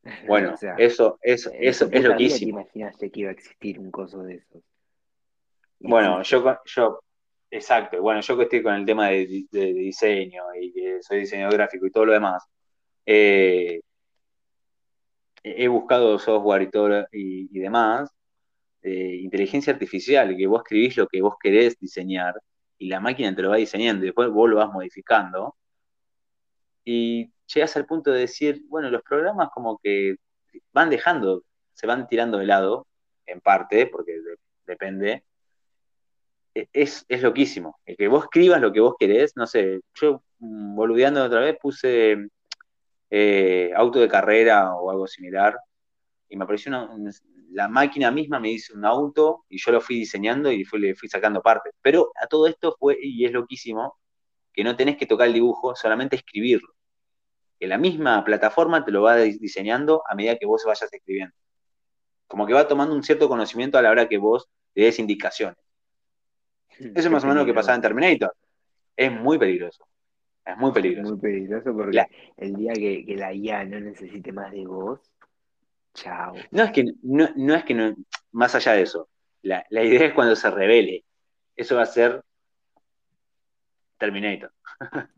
Bueno, 0.27 0.53
O 0.53 0.57
sea, 0.57 0.75
eso, 0.75 1.17
eso, 1.23 1.49
eso 1.51 1.85
es 1.85 2.03
puta 2.03 2.15
vida 2.15 2.37
te 2.37 2.45
imaginaste 2.45 3.09
que 3.09 3.21
iba 3.21 3.29
a 3.31 3.33
existir 3.33 3.79
un 3.79 3.89
coso 3.89 4.21
de 4.21 4.35
esos. 4.35 4.63
Y 5.79 5.89
Bueno, 5.89 6.21
yo, 6.21 6.59
yo, 6.63 6.99
exacto, 7.51 8.01
bueno, 8.01 8.21
yo 8.21 8.37
que 8.37 8.43
estoy 8.43 8.63
con 8.63 8.73
el 8.75 8.85
tema 8.85 9.09
de, 9.09 9.25
di- 9.27 9.47
de 9.51 9.73
diseño 9.73 10.43
y 10.59 10.73
que 10.73 11.01
soy 11.01 11.19
diseñador 11.21 11.53
gráfico 11.55 11.85
y 11.87 11.91
todo 11.91 12.05
lo 12.05 12.13
demás, 12.13 12.43
eh, 13.05 13.81
he 15.43 15.67
buscado 15.67 16.17
software 16.19 16.63
y 16.63 16.69
todo 16.71 17.01
y, 17.11 17.49
y 17.57 17.59
demás, 17.59 18.09
eh, 18.83 19.17
inteligencia 19.21 19.73
artificial, 19.73 20.35
que 20.37 20.47
vos 20.47 20.61
escribís 20.63 20.97
lo 20.97 21.07
que 21.07 21.21
vos 21.21 21.35
querés 21.41 21.77
diseñar 21.79 22.35
y 22.79 22.89
la 22.89 22.99
máquina 22.99 23.35
te 23.35 23.41
lo 23.43 23.49
va 23.51 23.57
diseñando 23.57 24.05
y 24.05 24.09
después 24.09 24.29
vos 24.31 24.49
lo 24.49 24.57
vas 24.57 24.71
modificando 24.73 25.55
y 26.83 27.31
llegas 27.53 27.75
al 27.77 27.85
punto 27.85 28.11
de 28.11 28.21
decir, 28.21 28.63
bueno, 28.69 28.89
los 28.89 29.01
programas 29.03 29.49
como 29.53 29.77
que 29.79 30.15
van 30.73 30.89
dejando, 30.89 31.43
se 31.73 31.87
van 31.87 32.07
tirando 32.07 32.37
de 32.37 32.45
lado, 32.45 32.87
en 33.25 33.41
parte, 33.41 33.87
porque 33.87 34.13
de- 34.13 34.37
depende, 34.67 35.23
es, 36.73 37.05
es 37.07 37.21
loquísimo. 37.21 37.79
El 37.85 37.97
que 37.97 38.07
vos 38.07 38.23
escribas 38.25 38.61
lo 38.61 38.71
que 38.73 38.79
vos 38.81 38.95
querés, 38.99 39.33
no 39.35 39.47
sé, 39.47 39.81
yo 39.95 40.23
mm, 40.39 40.75
boludeando 40.75 41.23
otra 41.23 41.41
vez 41.41 41.57
puse 41.61 42.17
eh, 43.09 43.71
auto 43.75 43.99
de 43.99 44.07
carrera 44.09 44.75
o 44.75 44.89
algo 44.91 45.07
similar 45.07 45.57
y 46.29 46.37
me 46.37 46.43
apareció 46.45 46.69
una, 46.71 46.85
un- 46.91 47.11
la 47.51 47.67
máquina 47.69 48.11
misma 48.11 48.39
me 48.39 48.49
hizo 48.51 48.75
un 48.75 48.85
auto 48.85 49.45
y 49.49 49.57
yo 49.59 49.71
lo 49.71 49.81
fui 49.81 49.97
diseñando 49.97 50.51
y 50.51 50.65
le 50.79 50.95
fui 50.95 51.09
sacando 51.09 51.41
partes. 51.41 51.73
Pero 51.81 52.11
a 52.21 52.27
todo 52.27 52.47
esto 52.47 52.75
fue, 52.79 52.97
y 53.01 53.25
es 53.25 53.31
loquísimo, 53.31 53.97
que 54.53 54.63
no 54.63 54.75
tenés 54.75 54.97
que 54.97 55.05
tocar 55.05 55.27
el 55.27 55.33
dibujo, 55.33 55.75
solamente 55.75 56.15
escribirlo. 56.17 56.69
Que 57.59 57.67
la 57.67 57.77
misma 57.77 58.23
plataforma 58.25 58.83
te 58.85 58.91
lo 58.91 59.03
va 59.03 59.17
diseñando 59.17 60.03
a 60.09 60.15
medida 60.15 60.37
que 60.37 60.45
vos 60.45 60.63
vayas 60.65 60.91
escribiendo. 60.93 61.35
Como 62.27 62.45
que 62.47 62.53
va 62.53 62.67
tomando 62.67 62.95
un 62.95 63.03
cierto 63.03 63.27
conocimiento 63.29 63.77
a 63.77 63.81
la 63.81 63.91
hora 63.91 64.07
que 64.09 64.17
vos 64.17 64.47
le 64.75 64.85
des 64.85 64.99
indicaciones. 64.99 65.57
Eso 66.79 66.91
es 66.95 67.09
más 67.11 67.23
o 67.23 67.27
menos 67.27 67.43
lo 67.43 67.45
que 67.45 67.53
pasaba 67.53 67.75
en. 67.75 67.81
Terminator. 67.81 68.33
Es 68.95 69.11
muy 69.11 69.37
peligroso. 69.37 69.85
Es 70.45 70.57
muy 70.57 70.69
Es 70.69 70.73
peligroso. 70.75 71.09
muy 71.11 71.19
peligroso 71.21 71.73
porque 71.75 71.95
La- 71.95 72.09
el 72.37 72.55
día 72.55 72.73
que, 72.73 73.05
que 73.05 73.15
la 73.15 73.33
IA 73.33 73.65
no 73.65 73.79
necesite 73.79 74.31
más 74.31 74.51
de 74.51 74.65
vos, 74.65 74.99
chao. 75.93 76.33
no 76.51 76.63
es 76.63 76.71
que 76.71 76.83
no, 77.03 77.29
no 77.35 77.55
es 77.55 77.63
que 77.63 77.73
no, 77.73 77.95
más 78.31 78.53
allá 78.55 78.73
de 78.73 78.81
eso. 78.83 79.09
La, 79.41 79.65
la 79.69 79.83
idea 79.83 80.05
es 80.07 80.13
cuando 80.13 80.35
se 80.35 80.49
revele. 80.51 81.03
Eso 81.55 81.75
va 81.75 81.83
a 81.83 81.87
ser 81.87 82.21
Terminator. 83.97 84.51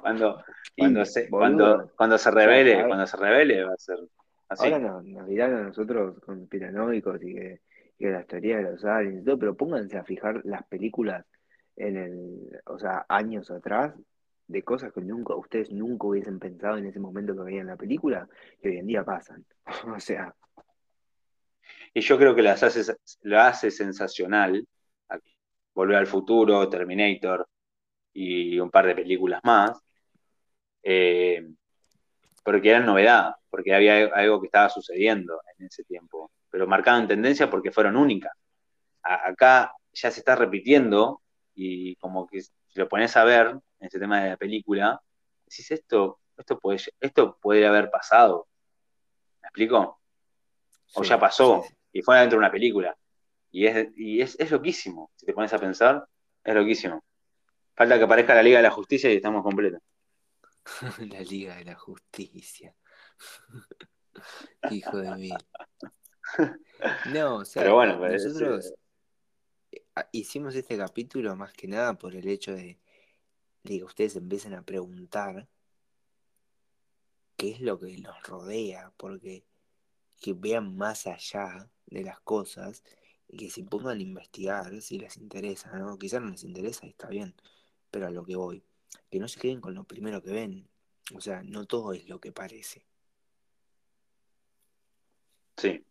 cuando, 0.00 0.42
cuando 0.76 1.04
se, 1.04 1.28
cuando, 1.28 1.90
cuando 1.96 2.18
se 2.18 2.30
revele, 2.30 2.86
cuando 2.86 3.06
se 3.06 3.16
revele, 3.16 3.64
va 3.64 3.74
a 3.74 3.76
ser 3.76 3.98
así. 4.48 4.64
ahora 4.64 4.78
no- 4.78 5.02
nos 5.02 5.26
dirán 5.28 5.54
a 5.54 5.62
nosotros 5.62 6.18
conspiranoicos 6.24 7.22
y 7.22 7.34
que, 7.34 7.60
que 7.98 8.10
las 8.10 8.26
teorías 8.26 8.62
de 8.64 8.70
los 8.72 8.84
aliens 8.84 9.22
y 9.22 9.24
todo, 9.24 9.38
pero 9.38 9.56
pónganse 9.56 9.98
a 9.98 10.04
fijar 10.04 10.40
las 10.44 10.64
películas 10.66 11.24
en 11.76 11.96
el, 11.96 12.60
o 12.66 12.78
sea, 12.78 13.04
años 13.08 13.50
atrás, 13.50 13.94
de 14.46 14.62
cosas 14.62 14.92
que 14.92 15.00
nunca, 15.00 15.34
ustedes 15.34 15.70
nunca 15.72 16.06
hubiesen 16.06 16.38
pensado 16.38 16.76
en 16.76 16.86
ese 16.86 17.00
momento 17.00 17.34
que 17.34 17.42
veían 17.42 17.66
la 17.66 17.76
película, 17.76 18.28
y 18.62 18.68
hoy 18.68 18.78
en 18.78 18.86
día 18.86 19.04
pasan. 19.04 19.44
O 19.96 20.00
sea, 20.00 20.34
Y 21.94 22.00
yo 22.00 22.18
creo 22.18 22.34
que 22.34 22.42
las 22.42 22.62
hace, 22.62 22.94
lo 23.22 23.40
hace 23.40 23.70
sensacional. 23.70 24.66
Volver 25.74 25.96
al 25.96 26.06
futuro, 26.06 26.68
Terminator 26.68 27.48
y 28.12 28.58
un 28.60 28.70
par 28.70 28.86
de 28.86 28.94
películas 28.94 29.40
más. 29.44 29.80
eh, 30.82 31.46
porque 32.44 32.70
eran 32.70 32.86
novedad, 32.86 33.34
porque 33.50 33.74
había 33.74 34.06
algo 34.14 34.40
que 34.40 34.46
estaba 34.48 34.68
sucediendo 34.68 35.40
en 35.58 35.66
ese 35.66 35.82
tiempo. 35.84 36.30
Pero 36.54 36.68
marcaban 36.68 37.08
tendencia 37.08 37.50
porque 37.50 37.72
fueron 37.72 37.96
únicas. 37.96 38.30
A- 39.02 39.28
acá 39.30 39.74
ya 39.92 40.08
se 40.12 40.20
está 40.20 40.36
repitiendo 40.36 41.20
y 41.52 41.96
como 41.96 42.28
que 42.28 42.42
si 42.42 42.52
lo 42.74 42.88
pones 42.88 43.16
a 43.16 43.24
ver 43.24 43.48
en 43.48 43.86
ese 43.88 43.98
tema 43.98 44.22
de 44.22 44.30
la 44.30 44.36
película, 44.36 45.02
decís 45.44 45.68
esto, 45.72 46.20
esto 46.36 46.60
puede, 46.60 46.78
esto 47.00 47.36
puede 47.42 47.66
haber 47.66 47.90
pasado. 47.90 48.46
¿Me 49.42 49.48
explico? 49.48 50.00
O 50.94 51.02
ya 51.02 51.16
sí, 51.16 51.20
pasó 51.20 51.64
sí. 51.66 51.74
y 51.94 52.02
fue 52.02 52.20
dentro 52.20 52.36
de 52.36 52.44
una 52.44 52.52
película. 52.52 52.96
Y 53.50 53.66
es, 53.66 53.88
y 53.96 54.20
es, 54.20 54.38
es 54.38 54.52
loquísimo. 54.52 55.10
Si 55.16 55.26
te 55.26 55.32
pones 55.32 55.52
a 55.52 55.58
pensar, 55.58 56.06
es 56.44 56.54
loquísimo. 56.54 57.02
Falta 57.74 57.98
que 57.98 58.04
aparezca 58.04 58.32
la 58.32 58.44
Liga 58.44 58.58
de 58.58 58.62
la 58.62 58.70
Justicia 58.70 59.12
y 59.12 59.16
estamos 59.16 59.42
completos. 59.42 59.80
La 61.10 61.20
Liga 61.20 61.56
de 61.56 61.64
la 61.64 61.74
Justicia. 61.74 62.76
Hijo 64.70 64.98
de 64.98 65.16
mí. 65.16 65.30
No, 67.12 67.36
o 67.36 67.44
sea, 67.44 67.62
Pero 67.62 67.74
bueno, 67.74 67.94
eh, 67.94 67.98
pues, 67.98 68.24
nosotros 68.24 68.74
eh, 69.72 69.84
ah, 69.96 70.08
hicimos 70.12 70.54
este 70.54 70.76
capítulo 70.76 71.34
más 71.36 71.52
que 71.52 71.68
nada 71.68 71.94
por 71.94 72.14
el 72.14 72.28
hecho 72.28 72.52
de, 72.52 72.78
de 73.62 73.78
que 73.78 73.84
ustedes 73.84 74.16
empiecen 74.16 74.54
a 74.54 74.62
preguntar 74.62 75.48
qué 77.36 77.50
es 77.52 77.60
lo 77.60 77.78
que 77.78 77.96
nos 77.98 78.22
rodea, 78.22 78.92
porque 78.96 79.44
que 80.20 80.32
vean 80.32 80.76
más 80.76 81.06
allá 81.06 81.68
de 81.86 82.02
las 82.02 82.20
cosas 82.20 82.82
y 83.28 83.36
que 83.36 83.50
se 83.50 83.64
pongan 83.64 83.98
a 83.98 84.02
investigar 84.02 84.80
si 84.80 84.98
les 84.98 85.16
interesa, 85.16 85.76
¿no? 85.78 85.98
Quizás 85.98 86.22
no 86.22 86.30
les 86.30 86.44
interesa 86.44 86.86
y 86.86 86.90
está 86.90 87.08
bien, 87.08 87.34
pero 87.90 88.06
a 88.06 88.10
lo 88.10 88.24
que 88.24 88.36
voy, 88.36 88.62
que 89.10 89.18
no 89.18 89.28
se 89.28 89.40
queden 89.40 89.60
con 89.60 89.74
lo 89.74 89.84
primero 89.84 90.22
que 90.22 90.32
ven, 90.32 90.68
o 91.14 91.20
sea, 91.20 91.42
no 91.42 91.66
todo 91.66 91.92
es 91.92 92.08
lo 92.08 92.20
que 92.20 92.32
parece. 92.32 92.86
sí. 95.56 95.84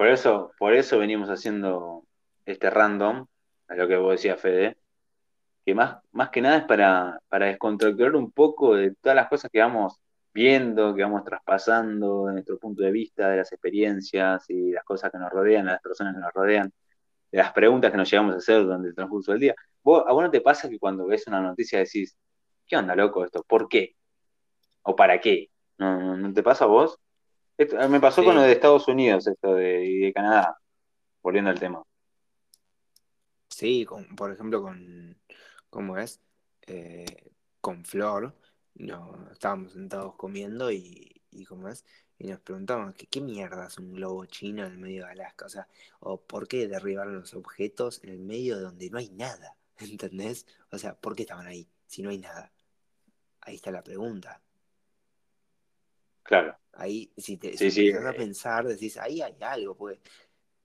Por 0.00 0.08
eso, 0.08 0.52
por 0.58 0.72
eso 0.72 0.98
venimos 0.98 1.28
haciendo 1.28 2.06
este 2.46 2.70
random, 2.70 3.26
a 3.68 3.74
lo 3.74 3.86
que 3.86 3.96
vos 3.98 4.12
decías, 4.12 4.40
Fede, 4.40 4.78
que 5.66 5.74
más, 5.74 5.98
más 6.12 6.30
que 6.30 6.40
nada 6.40 6.56
es 6.56 6.64
para, 6.64 7.20
para 7.28 7.48
descontracturar 7.48 8.16
un 8.16 8.32
poco 8.32 8.76
de 8.76 8.94
todas 8.94 9.14
las 9.14 9.28
cosas 9.28 9.50
que 9.50 9.60
vamos 9.60 10.00
viendo, 10.32 10.94
que 10.94 11.02
vamos 11.02 11.22
traspasando 11.22 12.28
de 12.28 12.32
nuestro 12.32 12.58
punto 12.58 12.82
de 12.82 12.90
vista, 12.90 13.28
de 13.28 13.36
las 13.36 13.52
experiencias 13.52 14.48
y 14.48 14.70
las 14.70 14.84
cosas 14.84 15.12
que 15.12 15.18
nos 15.18 15.30
rodean, 15.30 15.66
de 15.66 15.72
las 15.72 15.82
personas 15.82 16.14
que 16.14 16.20
nos 16.20 16.32
rodean, 16.32 16.72
de 17.30 17.38
las 17.38 17.52
preguntas 17.52 17.90
que 17.90 17.98
nos 17.98 18.10
llegamos 18.10 18.34
a 18.36 18.38
hacer 18.38 18.64
durante 18.64 18.88
el 18.88 18.94
transcurso 18.94 19.32
del 19.32 19.40
día. 19.42 19.54
¿Vos, 19.82 20.02
¿A 20.06 20.14
vos 20.14 20.24
no 20.24 20.30
te 20.30 20.40
pasa 20.40 20.70
que 20.70 20.78
cuando 20.78 21.06
ves 21.08 21.26
una 21.26 21.42
noticia 21.42 21.78
decís, 21.78 22.16
¿qué 22.66 22.74
onda, 22.74 22.96
loco, 22.96 23.22
esto? 23.22 23.44
¿Por 23.46 23.68
qué? 23.68 23.96
¿O 24.80 24.96
para 24.96 25.20
qué? 25.20 25.50
¿No, 25.76 26.00
no, 26.00 26.16
no 26.16 26.32
te 26.32 26.42
pasa 26.42 26.64
a 26.64 26.68
vos? 26.68 26.98
Esto, 27.60 27.76
me 27.90 28.00
pasó 28.00 28.24
con 28.24 28.36
lo 28.36 28.40
de 28.40 28.52
Estados 28.52 28.88
Unidos, 28.88 29.26
esto 29.26 29.54
de, 29.54 29.84
y 29.84 29.98
de 29.98 30.14
Canadá, 30.14 30.58
volviendo 31.22 31.50
al 31.50 31.60
tema. 31.60 31.82
sí, 33.50 33.84
con, 33.84 34.16
por 34.16 34.32
ejemplo 34.32 34.62
con, 34.62 35.20
¿cómo 35.68 35.98
es? 35.98 36.22
Eh, 36.66 37.30
con 37.60 37.84
Flor, 37.84 38.34
no, 38.76 39.28
estábamos 39.30 39.74
sentados 39.74 40.14
comiendo 40.14 40.72
y, 40.72 41.20
y 41.30 41.44
¿cómo 41.44 41.68
es? 41.68 41.84
Y 42.18 42.28
nos 42.28 42.40
preguntábamos, 42.40 42.94
¿qué, 42.94 43.06
qué 43.06 43.20
mierda 43.20 43.66
es 43.66 43.76
un 43.76 43.92
globo 43.92 44.24
chino 44.24 44.64
en 44.64 44.72
el 44.72 44.78
medio 44.78 45.04
de 45.04 45.10
Alaska? 45.10 45.44
O 45.44 45.50
sea, 45.50 45.68
o 45.98 46.18
¿por 46.18 46.48
qué 46.48 46.66
derribaron 46.66 47.14
los 47.14 47.34
objetos 47.34 48.02
en 48.02 48.08
el 48.08 48.20
medio 48.20 48.56
de 48.56 48.62
donde 48.62 48.88
no 48.88 48.96
hay 48.96 49.10
nada? 49.10 49.58
¿Entendés? 49.78 50.46
O 50.70 50.78
sea, 50.78 50.94
¿por 50.94 51.14
qué 51.14 51.24
estaban 51.24 51.46
ahí 51.46 51.68
si 51.86 52.00
no 52.02 52.08
hay 52.08 52.18
nada? 52.20 52.54
Ahí 53.42 53.56
está 53.56 53.70
la 53.70 53.84
pregunta. 53.84 54.40
Claro, 56.30 56.56
Ahí, 56.74 57.12
si 57.16 57.36
te 57.36 57.56
si 57.58 57.70
sí, 57.70 57.88
empezás 57.88 58.06
a 58.06 58.10
eh, 58.10 58.16
pensar, 58.16 58.66
decís, 58.66 58.96
ahí 58.96 59.20
hay 59.22 59.36
algo, 59.42 59.76
porque 59.76 60.00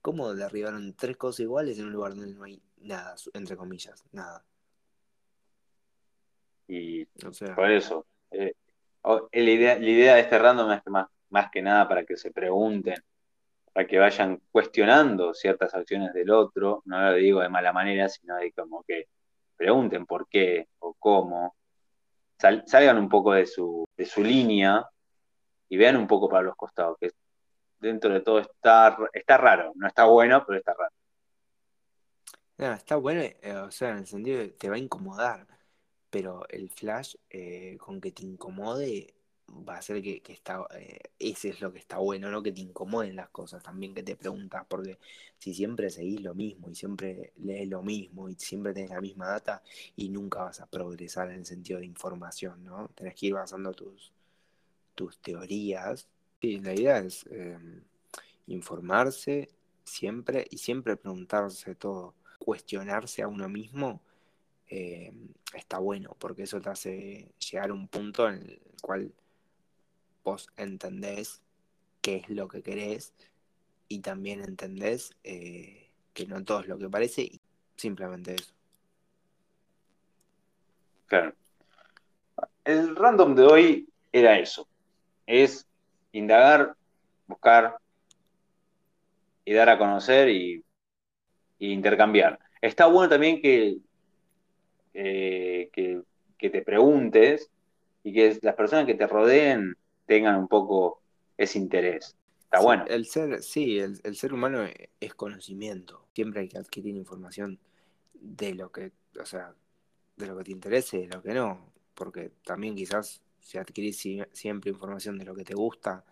¿cómo 0.02 0.34
derribaron 0.34 0.94
tres 0.94 1.16
cosas 1.16 1.40
iguales 1.40 1.78
en 1.78 1.86
un 1.86 1.92
lugar 1.92 2.14
donde 2.14 2.34
no 2.34 2.44
hay 2.44 2.62
nada, 2.78 3.16
entre 3.34 3.56
comillas, 3.56 4.04
nada? 4.12 4.44
y 6.68 7.04
O 7.26 7.32
sea, 7.32 7.54
por 7.54 7.70
eso. 7.70 8.06
eh, 8.30 8.52
la 9.04 9.50
idea, 9.50 9.78
la 9.78 9.88
idea 9.88 10.14
de 10.16 10.20
este 10.22 10.38
random 10.38 10.72
es 10.72 10.82
que 10.82 10.90
más, 10.90 11.06
más 11.30 11.50
que 11.50 11.62
nada 11.62 11.88
para 11.88 12.04
que 12.04 12.16
se 12.16 12.32
pregunten, 12.32 12.96
para 13.72 13.86
que 13.86 13.98
vayan 13.98 14.40
cuestionando 14.52 15.34
ciertas 15.34 15.74
acciones 15.74 16.12
del 16.14 16.30
otro, 16.30 16.82
no 16.86 17.00
lo 17.02 17.14
digo 17.16 17.40
de 17.40 17.48
mala 17.50 17.72
manera, 17.72 18.08
sino 18.08 18.36
de 18.36 18.52
como 18.52 18.84
que 18.84 19.08
pregunten 19.56 20.06
por 20.06 20.28
qué 20.28 20.68
o 20.80 20.94
cómo, 20.98 21.56
sal- 22.38 22.64
salgan 22.66 22.98
un 22.98 23.08
poco 23.10 23.32
de 23.34 23.46
su, 23.46 23.86
de 23.96 24.06
su 24.06 24.22
línea 24.24 24.86
y 25.68 25.76
vean 25.76 25.96
un 25.96 26.06
poco 26.06 26.28
para 26.28 26.42
los 26.42 26.56
costados, 26.56 26.96
que 27.00 27.10
dentro 27.78 28.12
de 28.12 28.20
todo 28.20 28.38
está, 28.40 28.96
está 29.12 29.36
raro, 29.36 29.72
no 29.76 29.86
está 29.86 30.04
bueno, 30.04 30.44
pero 30.46 30.58
está 30.58 30.74
raro. 30.74 30.94
está 32.74 32.96
bueno, 32.96 33.22
eh, 33.22 33.54
o 33.56 33.70
sea, 33.70 33.90
en 33.90 33.98
el 33.98 34.06
sentido 34.06 34.38
de 34.38 34.48
te 34.50 34.68
va 34.68 34.76
a 34.76 34.78
incomodar, 34.78 35.46
pero 36.10 36.46
el 36.48 36.70
flash 36.70 37.16
eh, 37.30 37.76
con 37.78 38.00
que 38.00 38.12
te 38.12 38.24
incomode 38.24 39.16
va 39.48 39.76
a 39.78 39.82
ser 39.82 40.02
que, 40.02 40.22
está, 40.28 40.66
eh, 40.74 40.98
ese 41.18 41.50
es 41.50 41.60
lo 41.60 41.72
que 41.72 41.78
está 41.78 41.98
bueno, 41.98 42.30
no 42.30 42.42
que 42.42 42.52
te 42.52 42.60
incomoden 42.60 43.16
las 43.16 43.28
cosas, 43.30 43.62
también 43.62 43.94
que 43.94 44.02
te 44.02 44.16
preguntas, 44.16 44.66
porque 44.68 44.98
si 45.38 45.54
siempre 45.54 45.90
seguís 45.90 46.20
lo 46.20 46.34
mismo 46.34 46.70
y 46.70 46.74
siempre 46.74 47.32
lees 47.36 47.68
lo 47.68 47.82
mismo 47.82 48.28
y 48.28 48.34
siempre 48.34 48.72
tenés 48.74 48.90
la 48.90 49.00
misma 49.00 49.28
data 49.28 49.62
y 49.94 50.08
nunca 50.08 50.42
vas 50.44 50.60
a 50.60 50.66
progresar 50.66 51.30
en 51.30 51.40
el 51.40 51.46
sentido 51.46 51.78
de 51.80 51.86
información, 51.86 52.64
¿no? 52.64 52.88
Tenés 52.94 53.14
que 53.14 53.26
ir 53.26 53.34
basando 53.34 53.72
tus, 53.72 54.12
tus 54.96 55.20
teorías. 55.20 56.08
Sí, 56.40 56.58
la 56.58 56.74
idea 56.74 56.98
es 56.98 57.24
em, 57.30 57.84
informarse 58.48 59.48
siempre 59.84 60.46
y 60.50 60.58
siempre 60.58 60.96
preguntarse 60.96 61.76
todo, 61.76 62.14
cuestionarse 62.40 63.22
a 63.22 63.28
uno 63.28 63.48
mismo. 63.48 64.02
Em, 64.68 65.28
está 65.54 65.78
bueno 65.78 66.16
porque 66.18 66.42
eso 66.42 66.60
te 66.60 66.70
hace 66.70 67.32
llegar 67.38 67.70
a 67.70 67.74
un 67.74 67.86
punto 67.86 68.28
en 68.28 68.42
el 68.42 68.60
cual 68.82 69.12
vos 70.24 70.48
entendés 70.56 71.40
qué 72.02 72.16
es 72.16 72.28
lo 72.28 72.48
que 72.48 72.62
querés 72.62 73.14
y 73.88 74.00
también 74.00 74.42
entendés 74.42 75.14
eh, 75.22 75.88
que 76.12 76.26
no 76.26 76.42
todo 76.44 76.60
es 76.60 76.66
lo 76.66 76.78
que 76.78 76.88
parece 76.88 77.22
y 77.22 77.40
simplemente 77.76 78.34
eso. 78.34 78.52
Claro. 81.06 81.32
El 82.64 82.96
random 82.96 83.36
de 83.36 83.44
hoy 83.44 83.88
era 84.12 84.38
eso. 84.38 84.66
Es 85.26 85.66
indagar, 86.12 86.74
buscar 87.26 87.76
y 89.44 89.52
dar 89.52 89.68
a 89.68 89.78
conocer 89.78 90.28
y, 90.28 90.62
intercambiar. 91.58 92.38
Está 92.60 92.86
bueno 92.86 93.08
también 93.08 93.40
que, 93.40 93.78
eh, 94.94 95.70
que, 95.72 96.02
que, 96.36 96.50
te 96.50 96.62
preguntes 96.62 97.50
y 98.02 98.12
que 98.12 98.38
las 98.42 98.54
personas 98.54 98.86
que 98.86 98.94
te 98.94 99.06
rodeen 99.06 99.76
tengan 100.06 100.36
un 100.36 100.48
poco 100.48 101.00
ese 101.36 101.58
interés. 101.58 102.16
Está 102.44 102.60
bueno. 102.60 102.84
El 102.86 103.06
ser, 103.06 103.42
sí, 103.42 103.78
el, 103.78 104.16
ser 104.16 104.32
humano 104.32 104.64
es 105.00 105.14
conocimiento. 105.14 106.06
Siempre 106.14 106.42
hay 106.42 106.48
que 106.48 106.58
adquirir 106.58 106.94
información 106.96 107.58
de 108.14 108.54
lo 108.54 108.70
que, 108.70 108.92
o 109.20 109.26
sea, 109.26 109.54
de 110.16 110.26
lo 110.26 110.38
que 110.38 110.44
te 110.44 110.52
interese 110.52 110.98
y 110.98 111.06
de 111.06 111.16
lo 111.16 111.22
que 111.22 111.34
no. 111.34 111.72
Porque 111.94 112.30
también 112.44 112.76
quizás 112.76 113.20
si 113.46 113.58
adquirís 113.58 114.02
siempre 114.32 114.72
información 114.72 115.16
de 115.18 115.24
lo 115.24 115.32
que 115.32 115.44
te 115.44 115.54
gusta 115.54 116.04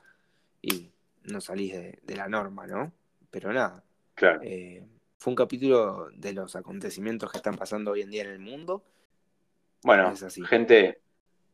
y 0.63 0.89
no 1.25 1.41
salís 1.41 1.73
de, 1.73 2.15
la 2.15 2.29
norma, 2.29 2.65
¿no? 2.65 2.93
Pero 3.29 3.53
nada. 3.53 3.83
Claro. 4.15 4.39
Eh, 4.45 4.87
fue 5.19 5.33
un 5.33 5.35
capítulo 5.35 6.11
de 6.15 6.33
los 6.33 6.55
acontecimientos 6.55 7.33
que 7.33 7.39
están 7.39 7.57
pasando 7.57 7.91
hoy 7.91 8.03
en 8.03 8.11
día 8.11 8.23
en 8.23 8.31
el 8.31 8.39
mundo. 8.39 8.85
Bueno, 9.83 10.15
gente, 10.49 11.01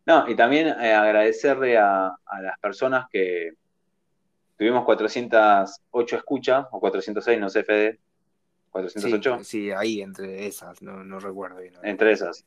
no, 0.04 0.28
y 0.28 0.36
también 0.36 0.66
eh, 0.68 0.92
agradecerle 0.92 1.78
a, 1.78 2.14
las 2.42 2.58
personas 2.58 3.06
que 3.10 3.52
tuvimos 4.58 4.84
408 4.84 6.16
escuchas, 6.16 6.66
o 6.72 6.78
406, 6.78 7.40
no 7.40 7.48
sé, 7.48 7.64
Fede. 7.64 8.00
408. 8.68 9.38
Sí, 9.44 9.70
ahí 9.70 10.02
entre 10.02 10.46
esas, 10.46 10.82
no, 10.82 11.18
recuerdo 11.20 11.56
bien. 11.60 11.72
Entre 11.82 12.12
esas. 12.12 12.44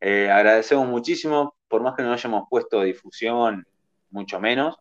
Eh, 0.00 0.30
agradecemos 0.30 0.86
muchísimo, 0.86 1.56
por 1.70 1.82
más 1.82 1.94
que 1.94 2.02
no 2.02 2.12
hayamos 2.12 2.48
puesto 2.50 2.82
difusión, 2.82 3.64
mucho 4.10 4.40
menos. 4.40 4.76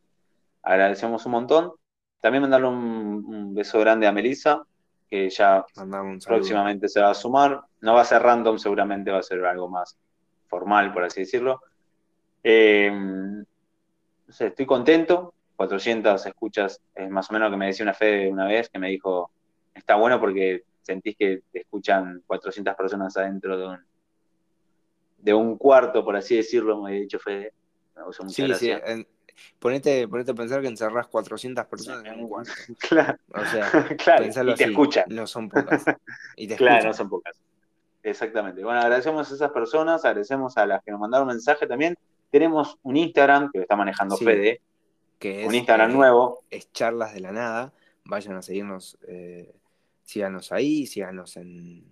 Agradecemos 0.63 1.23
un 1.27 1.31
montón. 1.31 1.73
También 2.19 2.41
mandarle 2.41 2.67
un, 2.67 3.53
beso 3.53 3.79
grande 3.79 4.07
a 4.07 4.11
Melissa, 4.11 4.63
que 5.07 5.29
ya 5.29 5.63
próximamente 6.25 6.89
se 6.89 6.99
va 6.99 7.11
a 7.11 7.13
sumar. 7.13 7.61
No 7.81 7.93
va 7.93 8.01
a 8.01 8.05
ser 8.05 8.23
random, 8.23 8.57
seguramente 8.57 9.11
va 9.11 9.19
a 9.19 9.23
ser 9.23 9.45
algo 9.45 9.69
más 9.69 9.97
formal, 10.47 10.91
por 10.91 11.03
así 11.03 11.21
decirlo. 11.21 11.61
Eh, 12.43 12.91
no 12.91 14.33
sé, 14.33 14.47
estoy 14.47 14.65
contento. 14.65 15.35
400 15.57 16.25
escuchas 16.25 16.81
es 16.95 17.09
más 17.09 17.29
o 17.29 17.33
menos 17.33 17.49
lo 17.49 17.51
que 17.51 17.59
me 17.59 17.67
decía 17.67 17.83
una 17.83 17.93
Fede 17.93 18.31
una 18.31 18.47
vez, 18.47 18.69
que 18.69 18.79
me 18.79 18.89
dijo, 18.89 19.29
está 19.75 19.95
bueno 19.95 20.19
porque 20.19 20.63
sentís 20.81 21.15
que 21.17 21.43
te 21.51 21.59
escuchan 21.59 22.23
400 22.25 22.75
personas 22.75 23.15
adentro 23.17 23.57
de 23.57 23.67
un, 23.67 23.79
de 25.21 25.33
un 25.33 25.57
cuarto, 25.57 26.03
por 26.03 26.15
así 26.15 26.35
decirlo, 26.35 26.81
me 26.81 26.91
ha 26.91 26.93
dicho 26.93 27.19
Fede. 27.19 27.53
Me 27.95 28.29
sí, 28.29 28.53
sí. 28.55 28.71
ponete, 29.59 30.07
ponete, 30.07 30.31
a 30.31 30.33
pensar 30.33 30.61
que 30.61 30.67
encerrás 30.67 31.07
400 31.07 31.65
personas 31.65 32.05
en 32.05 32.21
un 32.21 32.29
cuarto. 32.29 32.51
Claro. 32.79 33.17
O 33.33 33.45
sea, 33.45 33.69
claro. 34.03 34.25
y 34.25 34.55
te 34.55 34.63
escuchan. 34.63 35.05
No 35.09 35.27
son 35.27 35.49
pocas. 35.49 35.83
Y 36.35 36.47
te 36.47 36.55
claro, 36.57 36.87
no 36.87 36.93
son 36.93 37.09
pocas. 37.09 37.37
Exactamente. 38.01 38.63
Bueno, 38.63 38.79
agradecemos 38.79 39.29
a 39.29 39.35
esas 39.35 39.51
personas, 39.51 40.05
agradecemos 40.05 40.57
a 40.57 40.65
las 40.65 40.83
que 40.83 40.91
nos 40.91 40.99
mandaron 40.99 41.27
mensaje 41.27 41.67
también. 41.67 41.97
Tenemos 42.31 42.77
un 42.83 42.95
Instagram 42.95 43.51
que 43.51 43.59
lo 43.59 43.63
está 43.63 43.75
manejando 43.75 44.15
Fede. 44.15 44.61
Que 45.17 45.41
es, 45.41 45.47
un 45.47 45.55
Instagram 45.55 45.91
eh, 45.91 45.93
nuevo. 45.93 46.43
Es 46.49 46.71
charlas 46.71 47.13
de 47.13 47.19
la 47.19 47.33
nada. 47.33 47.73
Vayan 48.05 48.37
a 48.37 48.41
seguirnos, 48.41 48.97
eh, 49.07 49.53
síganos 50.03 50.51
ahí, 50.53 50.85
síganos 50.85 51.35
en. 51.35 51.91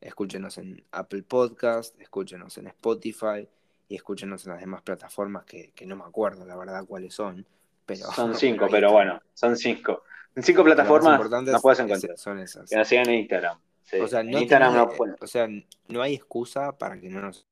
Escúchenos 0.00 0.56
en 0.58 0.82
Apple 0.92 1.22
Podcast, 1.22 2.00
escúchenos 2.00 2.56
en 2.58 2.68
Spotify 2.68 3.46
y 3.88 3.96
escúchenos 3.96 4.46
en 4.46 4.52
las 4.52 4.60
demás 4.60 4.82
plataformas 4.82 5.44
que, 5.44 5.72
no 5.86 5.96
me 5.96 6.04
acuerdo 6.04 6.46
la 6.46 6.56
verdad 6.56 6.84
cuáles 6.86 7.14
son. 7.14 7.46
Pero, 7.84 8.06
son 8.12 8.34
cinco, 8.36 8.66
pero, 8.70 8.92
bueno, 8.92 9.20
son 9.34 9.56
cinco. 9.56 10.04
En 10.34 10.42
cinco 10.42 10.64
plataformas 10.64 11.20
no 11.28 11.60
puedes 11.60 11.80
encontrar. 11.80 12.16
Son 12.16 12.38
esas. 12.38 12.70
Que 12.70 12.76
nos 12.76 12.88
sigan 12.88 13.08
en 13.08 13.16
Instagram. 13.16 13.58
O, 14.00 14.06
sea, 14.06 14.22
no 14.22 14.38
Instagram 14.38 14.74
no, 14.74 14.90
o 15.20 15.26
sea, 15.26 15.48
no 15.88 16.00
hay 16.00 16.14
excusa 16.14 16.78
para 16.78 17.00
que 17.00 17.08
no 17.08 17.20
nos 17.20 17.44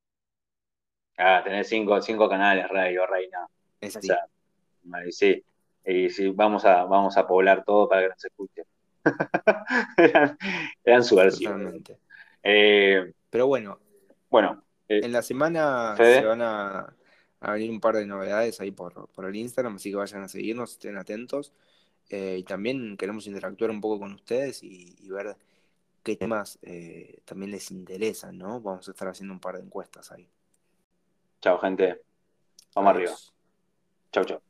Ah, 1.21 1.41
tener 1.43 1.65
cinco, 1.65 2.01
cinco 2.01 2.29
canales, 2.29 2.69
rey 2.69 2.97
o 2.97 3.05
reina. 3.05 3.45
Es 3.81 3.97
o 3.97 4.01
sea, 4.01 4.25
sí. 5.11 5.43
Y 5.85 6.09
sí, 6.09 6.29
vamos 6.29 6.63
a, 6.63 6.85
vamos 6.85 7.17
a 7.17 7.27
poblar 7.27 7.65
todo 7.65 7.89
para 7.89 8.03
que 8.03 8.07
nos 8.07 8.23
escuchen. 8.23 8.65
eran, 9.97 10.37
eran 10.85 11.03
eh, 12.43 13.13
Pero 13.29 13.47
bueno. 13.47 13.79
Bueno. 14.29 14.63
Eh, 14.87 15.01
en 15.03 15.11
la 15.11 15.21
semana 15.21 15.95
se 15.95 16.25
van 16.25 16.41
a, 16.41 16.95
venir 17.41 17.69
un 17.69 17.79
par 17.79 17.95
de 17.95 18.05
novedades 18.05 18.59
ahí 18.59 18.71
por, 18.71 19.07
por 19.09 19.25
el 19.25 19.35
Instagram, 19.35 19.75
así 19.75 19.91
que 19.91 19.97
vayan 19.97 20.23
a 20.23 20.27
seguirnos, 20.27 20.71
estén 20.71 20.97
atentos. 20.97 21.53
Eh, 22.09 22.37
y 22.39 22.43
también 22.43 22.97
queremos 22.97 23.27
interactuar 23.27 23.69
un 23.69 23.81
poco 23.81 23.99
con 23.99 24.13
ustedes 24.13 24.63
y, 24.63 24.95
ver 25.09 25.37
qué 26.03 26.15
temas 26.15 26.59
también 27.25 27.51
les 27.51 27.71
interesan, 27.71 28.37
¿no? 28.37 28.61
Vamos 28.61 28.87
a 28.87 28.91
estar 28.91 29.07
haciendo 29.07 29.33
un 29.33 29.39
par 29.39 29.57
de 29.57 29.63
encuestas 29.63 30.11
ahí. 30.11 30.27
Chao, 31.41 31.59
gente. 31.59 32.01
Vamos 32.73 32.95
arriba. 32.95 33.13
Chao, 34.11 34.23
chao. 34.23 34.48